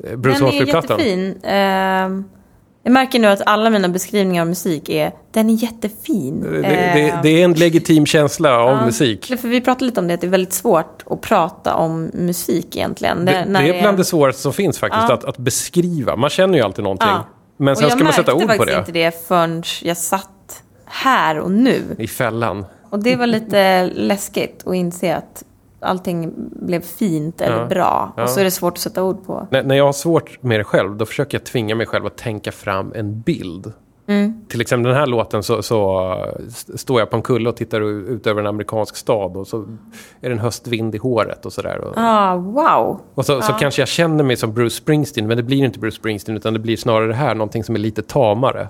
[0.04, 1.38] eh, Bruce Den är jättefin.
[1.42, 2.24] Ehm,
[2.82, 6.40] jag märker nu att alla mina beskrivningar av musik är, den är jättefin.
[6.40, 9.26] Det, det, Ehm, det är en legitim känsla av Ja, musik.
[9.40, 12.76] För vi pratade lite om det, att det är väldigt svårt att prata om musik
[12.76, 13.24] egentligen.
[13.24, 16.16] Det, det är bland det svåraste som finns faktiskt, att, att beskriva.
[16.16, 17.08] Man känner ju alltid någonting.
[17.56, 19.00] Men sen jag ska man sätta märkte ord på faktiskt det.
[19.00, 20.28] inte det förrän jag satt
[21.02, 21.82] här och nu.
[21.98, 22.64] I fällan.
[22.90, 25.44] Och det var lite läskigt att inse att
[25.80, 26.32] allting
[26.66, 27.66] blev fint eller Ja.
[27.66, 28.12] bra.
[28.16, 28.22] Ja.
[28.22, 29.46] Och så är det svårt att sätta ord på.
[29.50, 32.16] När, när jag har svårt med det själv, då försöker jag tvinga mig själv att
[32.16, 33.72] tänka fram en bild
[34.48, 36.10] Till exempel den här låten så, så
[36.48, 39.60] st- står jag på en kulle och tittar ut över en amerikansk stad och så
[40.20, 41.78] är det en höstvind i håret och sådär.
[41.78, 43.00] Och, Ah, wow.
[43.14, 45.96] och så, så kanske jag känner mig som Bruce Springsteen, men det blir inte Bruce
[45.96, 48.68] Springsteen utan det blir snarare det här, någonting som är lite tamare.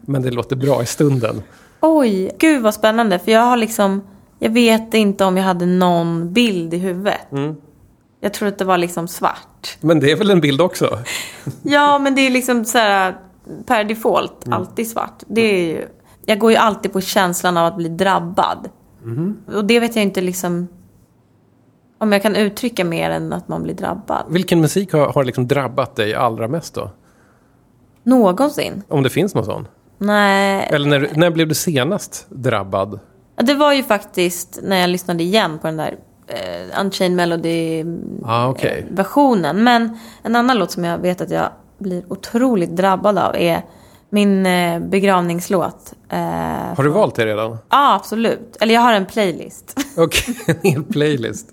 [0.00, 1.42] Men det låter bra i stunden.
[1.80, 3.18] Oj, gud vad spännande.
[3.18, 4.02] För jag har liksom,
[4.38, 7.28] jag vet inte om jag hade någon bild i huvudet.
[8.20, 9.78] Jag tror att det var liksom svart.
[9.80, 10.98] Men det är väl en bild också?
[11.62, 13.16] Ja, men det är liksom så här
[13.66, 15.22] per default alltid svart.
[15.26, 15.88] Det är ju,
[16.26, 18.68] jag går ju alltid på känslan av att bli drabbad.
[19.54, 20.68] Och det vet jag inte liksom
[21.98, 24.24] om jag kan uttrycka mer än att man blir drabbad.
[24.28, 26.90] Vilken musik har, har liksom drabbat dig allra mest då?
[28.02, 28.82] Någonsin?
[28.88, 29.68] Om det finns någon sån?
[29.98, 30.68] Nej.
[30.72, 33.00] Eller när, när blev du senast drabbad?
[33.36, 37.20] Det var ju faktiskt när jag lyssnade igen på den där eh, Unchained
[38.24, 38.72] Ah, okej.
[38.72, 39.64] Melody-versionen.
[39.64, 43.62] Men en annan låt som jag vet att jag blir otroligt drabbad av är
[44.10, 45.92] min eh, begravningslåt.
[46.08, 46.18] Eh,
[46.76, 47.58] Har du valt det redan?
[47.70, 48.56] Ja, absolut.
[48.60, 49.80] Eller jag har en playlist.
[49.96, 51.48] Okej, en hel playlist.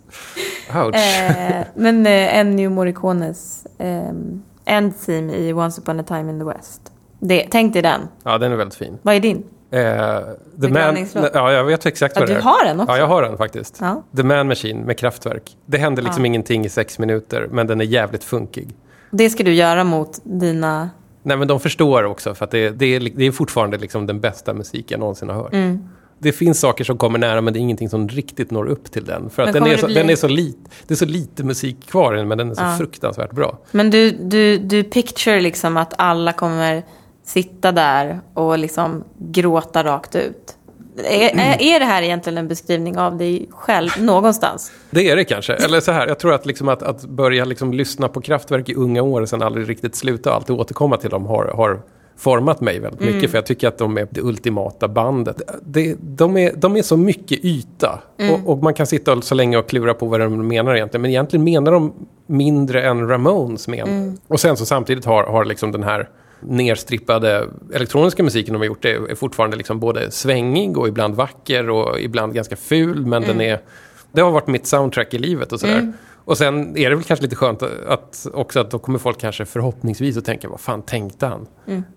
[0.75, 0.95] Ouch.
[0.95, 4.09] eh, men eh, Ennio Morricones eh,
[4.65, 6.81] End Theme i Once upon a time in the West.
[7.27, 8.01] Det, tänk dig den.
[8.23, 8.97] Ja, den är väldigt fin.
[9.01, 9.43] Vad är din?
[9.71, 9.79] Eh,
[10.61, 11.07] The Man...
[11.33, 12.43] Ja, jag vet exakt Ja, vad det du är.
[12.43, 12.91] har den också?
[12.93, 13.77] Ja, jag har den faktiskt.
[13.81, 14.03] Ja.
[14.17, 15.57] The Man Machine med kraftverk.
[15.65, 18.69] Det händer liksom ingenting i sex minuter, men den är jävligt funkig.
[19.11, 20.89] Det ska du göra mot dina...
[21.23, 24.19] Nej, men de förstår också, för att det, det, är, det är fortfarande liksom den
[24.19, 25.53] bästa musik jag någonsin har hört.
[25.53, 25.89] Mm.
[26.19, 29.05] Det finns saker som kommer nära, men det är ingenting som riktigt når upp till
[29.05, 29.29] den.
[29.29, 30.57] För att den är, det så, bli- den är så lit,
[30.87, 32.75] det är så lite musik kvar i den, men den är så Ja.
[32.77, 33.57] fruktansvärt bra.
[33.71, 36.83] Men du, du, du picture liksom att alla kommer
[37.25, 40.57] sitta där och liksom gråta rakt ut.
[40.97, 44.71] Är, är, är det här egentligen en beskrivning av dig själv någonstans?
[44.91, 45.53] Det är det kanske.
[45.53, 48.75] Eller så här, jag tror att, liksom att, att börja liksom lyssna på kraftverk i
[48.75, 51.81] unga år och sen aldrig riktigt sluta och alltid återkomma till dem har, har
[52.17, 53.15] format mig väldigt Mm.
[53.15, 53.31] mycket.
[53.31, 55.41] För jag tycker att de är det ultimata bandet.
[55.65, 57.99] Det, de, är, de är så mycket yta.
[58.19, 58.33] Mm.
[58.33, 61.01] Och, och man kan sitta så länge och klura på vad de menar egentligen.
[61.01, 61.93] Men egentligen menar de
[62.27, 63.91] mindre än Ramones menar.
[63.91, 64.17] Mm.
[64.27, 66.09] Och sen så samtidigt har, har liksom den här
[66.47, 71.69] nerstrippade elektroniska musiken de har gjort är, är fortfarande liksom både svängig och ibland vacker
[71.69, 73.05] och ibland ganska ful.
[73.05, 73.59] Men den är,
[74.11, 75.93] det har varit mitt soundtrack i livet och sådär.
[76.25, 79.45] Och sen är det väl kanske lite skönt att också att då kommer folk kanske
[79.45, 81.47] förhoppningsvis att tänka vad fan tänkte han?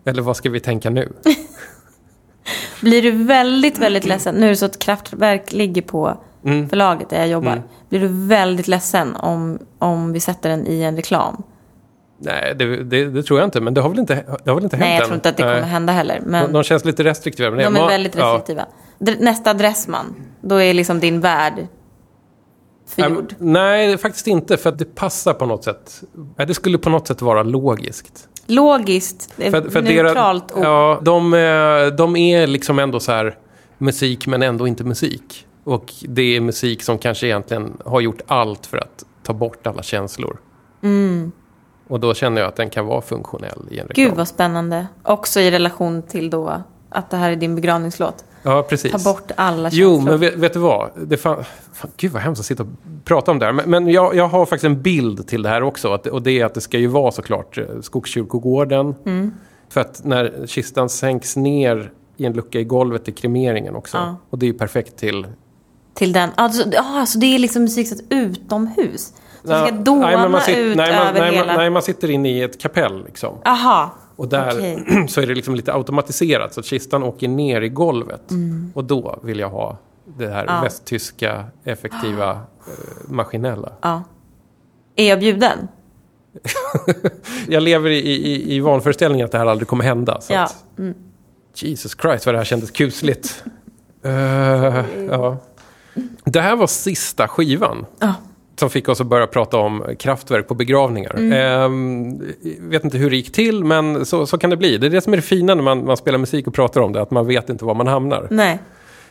[0.04, 1.12] Eller vad ska vi tänka nu?
[2.80, 6.68] Blir du väldigt, väldigt ledsen, nu är det så att Kraftwerk ligger på Mm.
[6.68, 7.62] förlaget där jag jobbar.
[7.88, 11.42] Blir du väldigt ledsen om, om vi sätter den i en reklam?
[12.18, 13.60] Nej, det, det, det tror jag inte.
[13.60, 14.14] Men det har väl inte,
[14.44, 15.70] det har väl inte hänt Nej, jag tror inte att det kommer Nej.
[15.70, 16.20] hända heller.
[16.26, 17.50] Men De, de känns lite restriktiva.
[17.50, 18.24] Men de är väldigt ja.
[18.34, 18.66] restriktiva.
[18.98, 21.66] Dr- Nästa Dressman, då är liksom din värld Nej,
[22.86, 23.34] förgjord.
[23.38, 24.56] Nej, det är faktiskt inte.
[24.56, 26.02] För att det passar på något sätt.
[26.38, 28.28] Nej, det skulle på något sätt vara logiskt.
[28.46, 30.64] Logiskt, det För, för neutralt ord.
[30.64, 33.38] ja, de, är- de är liksom ändå så här
[33.78, 35.46] musik men ändå inte musik.
[35.64, 39.82] Och det är musik som kanske egentligen har gjort allt för att ta bort alla
[39.82, 40.36] känslor.
[41.88, 44.06] Och då känner jag att den kan vara funktionell i en reklam.
[44.08, 44.86] Gud vad spännande.
[45.02, 48.24] Också i relation till då att det här är din begravningslåt.
[48.42, 48.92] Ja, precis.
[48.92, 50.10] Ta bort alla Jo, känslor.
[50.10, 50.90] men vet, vet du vad?
[51.06, 52.68] Det fan, fan, gud vad hemskt att sitta och
[53.04, 53.52] prata om det här.
[53.52, 55.92] Men, men jag, jag har faktiskt en bild till det här också.
[55.92, 58.94] Att, och det är att det ska ju vara såklart eh, Skogskyrkogården.
[59.06, 59.32] Mm.
[59.68, 63.96] För att när kistan sänks ner i en lucka i golvet i kremeringen också.
[63.96, 64.16] Ja.
[64.30, 65.26] Och det är ju perfekt till...
[65.94, 66.30] Till den.
[66.34, 69.12] Alltså, alltså det är liksom musik utomhus.
[69.46, 71.46] Så det ska dåna nej, man sit- ut nej, man, över nej, hela...
[71.46, 73.34] Man, nej, man sitter inne i ett kapell liksom.
[73.44, 73.90] Aha.
[74.16, 75.06] Och där Okej.
[75.08, 76.54] så är det liksom lite automatiserat.
[76.54, 78.30] Så att kistan åker ner i golvet.
[78.30, 78.72] Mm.
[78.74, 79.78] Och då vill jag ha
[80.18, 80.60] det här Ja.
[80.62, 82.38] västtyska, effektiva, eh,
[83.08, 83.72] maskinella.
[83.80, 84.02] Ja.
[84.96, 85.68] Är jag bjuden?
[87.48, 90.20] Jag lever i, i, i vanföreställningen att det här aldrig kommer hända.
[90.20, 90.40] Så Ja.
[90.42, 90.64] att,
[91.54, 93.44] Jesus Christ vad det här kändes kusligt.
[94.02, 95.36] Eh, ja.
[96.24, 97.86] Det här var sista skivan.
[97.98, 98.14] Ja.
[98.60, 101.14] Som fick oss att börja prata om kraftverk på begravningar.
[101.16, 101.32] Mm.
[101.32, 102.22] Ehm,
[102.60, 104.78] vet inte hur det gick till, men så, så kan det bli.
[104.78, 106.92] Det är det som är det fina när man, man spelar musik och pratar om
[106.92, 108.26] det, att man vet inte var man hamnar.
[108.30, 108.58] Nej.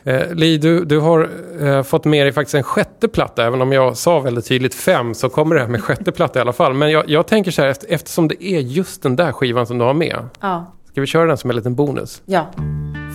[0.04, 1.30] Eh, Li, du, du har
[1.60, 3.44] eh, fått med dig faktiskt en sjätte platta.
[3.44, 6.42] Även om jag sa väldigt tydligt fem så kommer det här med sjätte platta i
[6.42, 6.74] alla fall.
[6.74, 9.78] Men jag, jag tänker så här, efter, eftersom det är just den där skivan som
[9.78, 10.16] du har med.
[10.40, 10.72] Ja.
[10.90, 12.22] Ska vi köra den som en liten bonus?
[12.26, 12.46] Ja.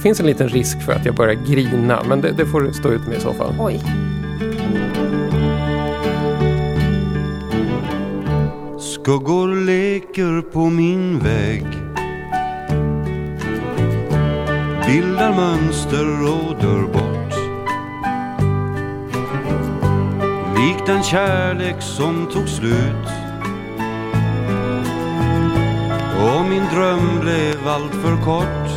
[0.03, 2.89] finns en liten risk för att jag börjar grina, men det, det får du stå
[2.89, 3.53] ut med i så fall.
[3.59, 3.81] Oj.
[9.01, 11.65] Skuggor leker på min vägg.
[14.85, 17.33] Bildar mönster och dör bort.
[20.57, 23.07] Likt en kärlek som tog slut.
[26.23, 28.69] Och min dröm blev allt för kort.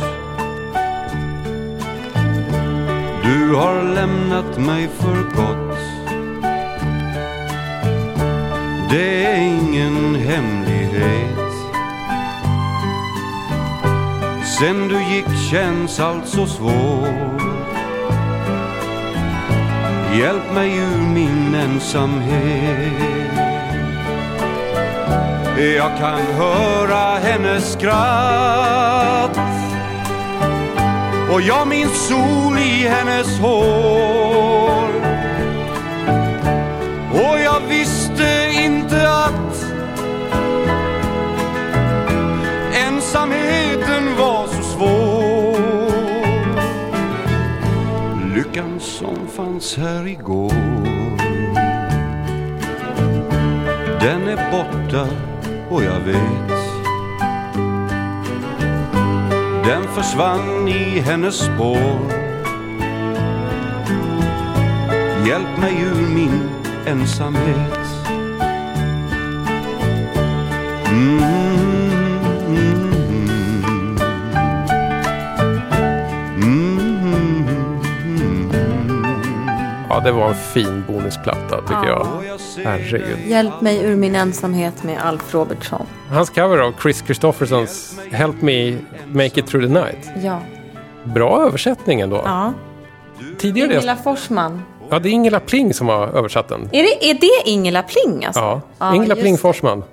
[3.23, 5.84] Du har lämnat mig för gott.
[8.89, 11.35] Det är ingen hemlighet.
[14.59, 17.41] Sen du gick känns allt så svårt.
[20.19, 23.35] Hjälp mig ur min ensamhet.
[25.57, 29.39] Jag kan höra hennes skratt
[31.31, 34.84] och jag minns sol i hennes hår.
[48.99, 50.53] Som fanns här igår,
[53.99, 55.07] den är borta
[55.69, 56.49] och jag vet.
[59.65, 61.99] Den försvann i hennes spår.
[65.27, 66.49] Hjälp mig ur min
[66.85, 67.79] ensamhet.
[70.91, 71.44] Mm,
[79.95, 82.07] Ja, det var en fin bonusplatta tycker jag.
[82.63, 83.17] Herregud.
[83.27, 85.85] Hjälp mig ur min ensamhet med Alf Robertsson.
[86.09, 88.77] Hans cover av Chris Christoffersons Help Me
[89.07, 90.09] Make It Through the Night.
[90.23, 90.39] Ja.
[91.03, 92.21] Bra översättning ändå.
[92.25, 92.53] ja.
[93.37, 94.61] Tidigare Ingela Forsman.
[94.89, 96.69] ja, det är Ingela Pling som har översatt den.
[96.71, 98.41] Är det, är det Ingela Pling alltså?
[98.41, 99.41] Ja, Ja, Ingela Pling det.
[99.41, 99.83] Forsman.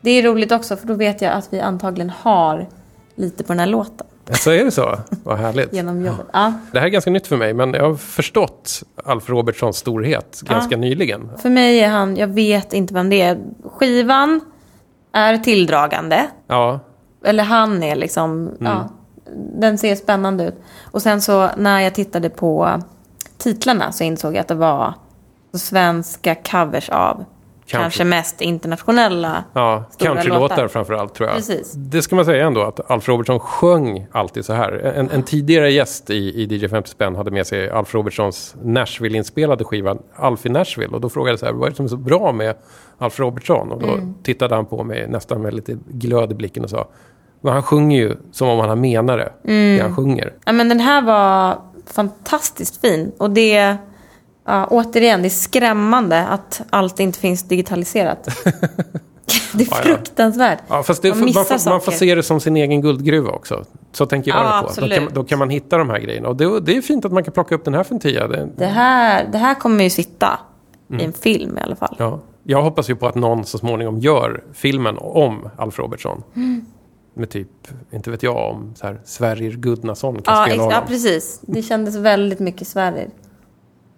[0.00, 2.66] Det är roligt också för då vet jag att vi antagligen har
[3.14, 4.06] lite på den här låten.
[4.30, 4.98] Så är det så?
[5.24, 5.72] Vad härligt.
[5.72, 6.26] Genom jobbet.
[6.32, 6.52] Ja.
[6.72, 10.76] Det här är ganska nytt för mig, men jag har förstått Alf Robertsons storhet ganska
[10.76, 11.30] nyligen.
[11.38, 13.38] För mig är han, jag vet inte vem det är.
[13.64, 14.40] Skivan
[15.12, 16.26] är tilldragande.
[16.46, 16.80] Ja,
[17.24, 18.88] Eller han är liksom, ja.
[19.60, 20.54] Den ser spännande ut.
[20.82, 22.80] Och sen så när jag tittade på
[23.38, 24.94] titlarna så insåg jag att det var
[25.54, 27.24] svenska covers av
[27.66, 29.44] kanske mest internationella.
[29.52, 30.68] ja Stora countrylåtar låtar.
[30.68, 31.36] framför allt tror jag.
[31.36, 31.72] Precis.
[31.72, 34.72] Det ska man säga ändå att Alf Robertson sjöng alltid så här.
[34.72, 39.64] En, en tidigare gäst i, i DJ 50 spänn hade med sig Alf Robertsons Nashville-inspelade
[39.64, 40.94] skiva Alf i Nashville.
[40.94, 42.56] Och då frågade jag så här, vad är det som är så bra med
[42.98, 43.72] Alf Robertson?
[43.72, 46.88] Och då tittade han på mig nästan med lite glöd i blicken och sa,
[47.40, 49.32] men han sjunger ju som om han menar det,
[49.76, 50.32] det han sjunger.
[50.44, 53.12] Ja, men den här var fantastiskt fin.
[53.18, 53.76] Och det,
[54.44, 58.24] ja, återigen, det är skrämmande att allt inte finns digitaliserat.
[59.54, 60.58] det är fruktansvärt.
[60.68, 63.64] Ja, fast det, Man man, får, man får se det som sin egen guldgruva också.
[63.92, 64.80] Så tänker jag Ja, på.
[64.80, 66.28] Då kan, då kan man hitta de här grejerna.
[66.28, 68.28] Och det, det är fint att man kan plocka upp den här för en tia.
[68.28, 70.38] Det, Det här, det här kommer ju sitta
[71.00, 71.96] i en film i alla fall.
[71.98, 72.20] ja.
[72.44, 76.22] Jag hoppas ju på att någon så småningom gör filmen om Alf Robertson.
[76.36, 76.64] Mm.
[77.14, 77.48] Med typ,
[77.92, 80.78] inte vet jag, om så här, Sverrir Gudnason kan Ja, spela honom.
[80.80, 81.40] ja, precis.
[81.42, 83.08] Det kändes väldigt mycket Sverrir.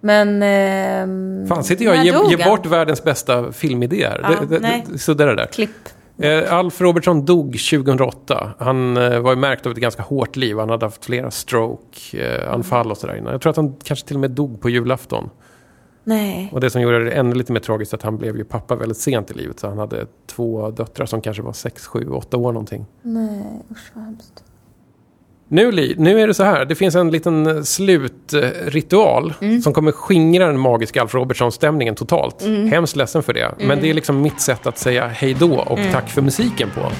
[0.04, 0.42] Men...
[0.42, 2.50] ehm, Fan, sitter jag och ger, han?
[2.50, 4.20] bort världens bästa filmidé här?
[4.22, 4.98] Ja, det, det, nej.
[4.98, 5.46] så där är det.
[5.46, 5.70] Klipp.
[6.18, 8.50] Eh, Alf Robertson dog 2008.
[8.58, 10.58] Han eh, var ju märkt av ett ganska hårt liv.
[10.58, 13.32] Han hade haft flera stroke-anfall och sådär innan.
[13.32, 15.30] Jag tror att han kanske till och med dog på julafton.
[16.04, 16.50] Nej.
[16.52, 18.98] Och det som gjorde det ännu lite mer tragiskt att han blev ju pappa väldigt
[18.98, 19.60] sent i livet.
[19.60, 22.86] Så han hade två döttrar som kanske var 6, 7, 8 år någonting.
[23.02, 24.44] Nej, usch vad hemskt.
[25.54, 26.64] Nu, Li, nu är det så här.
[26.64, 29.62] Det finns en liten eh, slutritual Mm.
[29.62, 32.42] som kommer skingra den magiska Alf Robertson-stämningen totalt.
[32.42, 32.68] Mm.
[32.68, 33.54] Hemskt ledsen för det.
[33.58, 35.92] Men det är liksom mitt sätt att säga hej då och Mm.
[35.92, 36.92] tack för musiken på.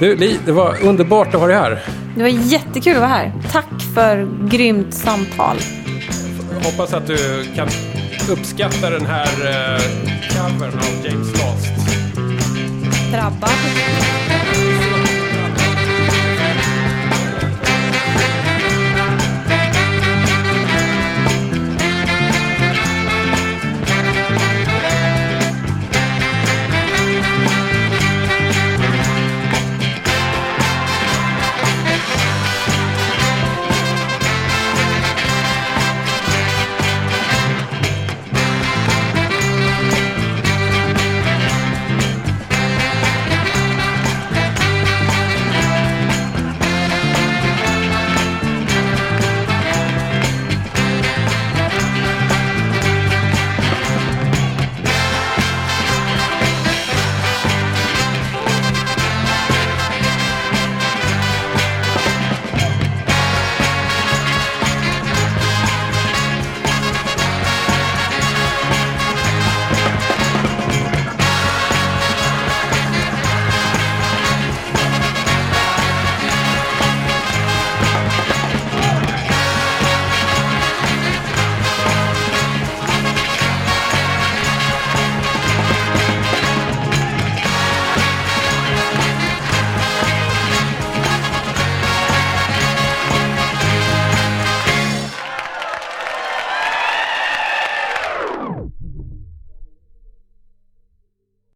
[0.00, 1.82] Du, Li, det var underbart att ha dig här.
[2.16, 3.32] Det var jättekul att vara här.
[3.52, 5.56] Tack för grymt samtal.
[6.64, 7.68] Hoppas att du kan
[8.30, 9.80] uppskatta den här uh,
[10.28, 11.72] covern av James Last.
[13.12, 13.50] Drabbad.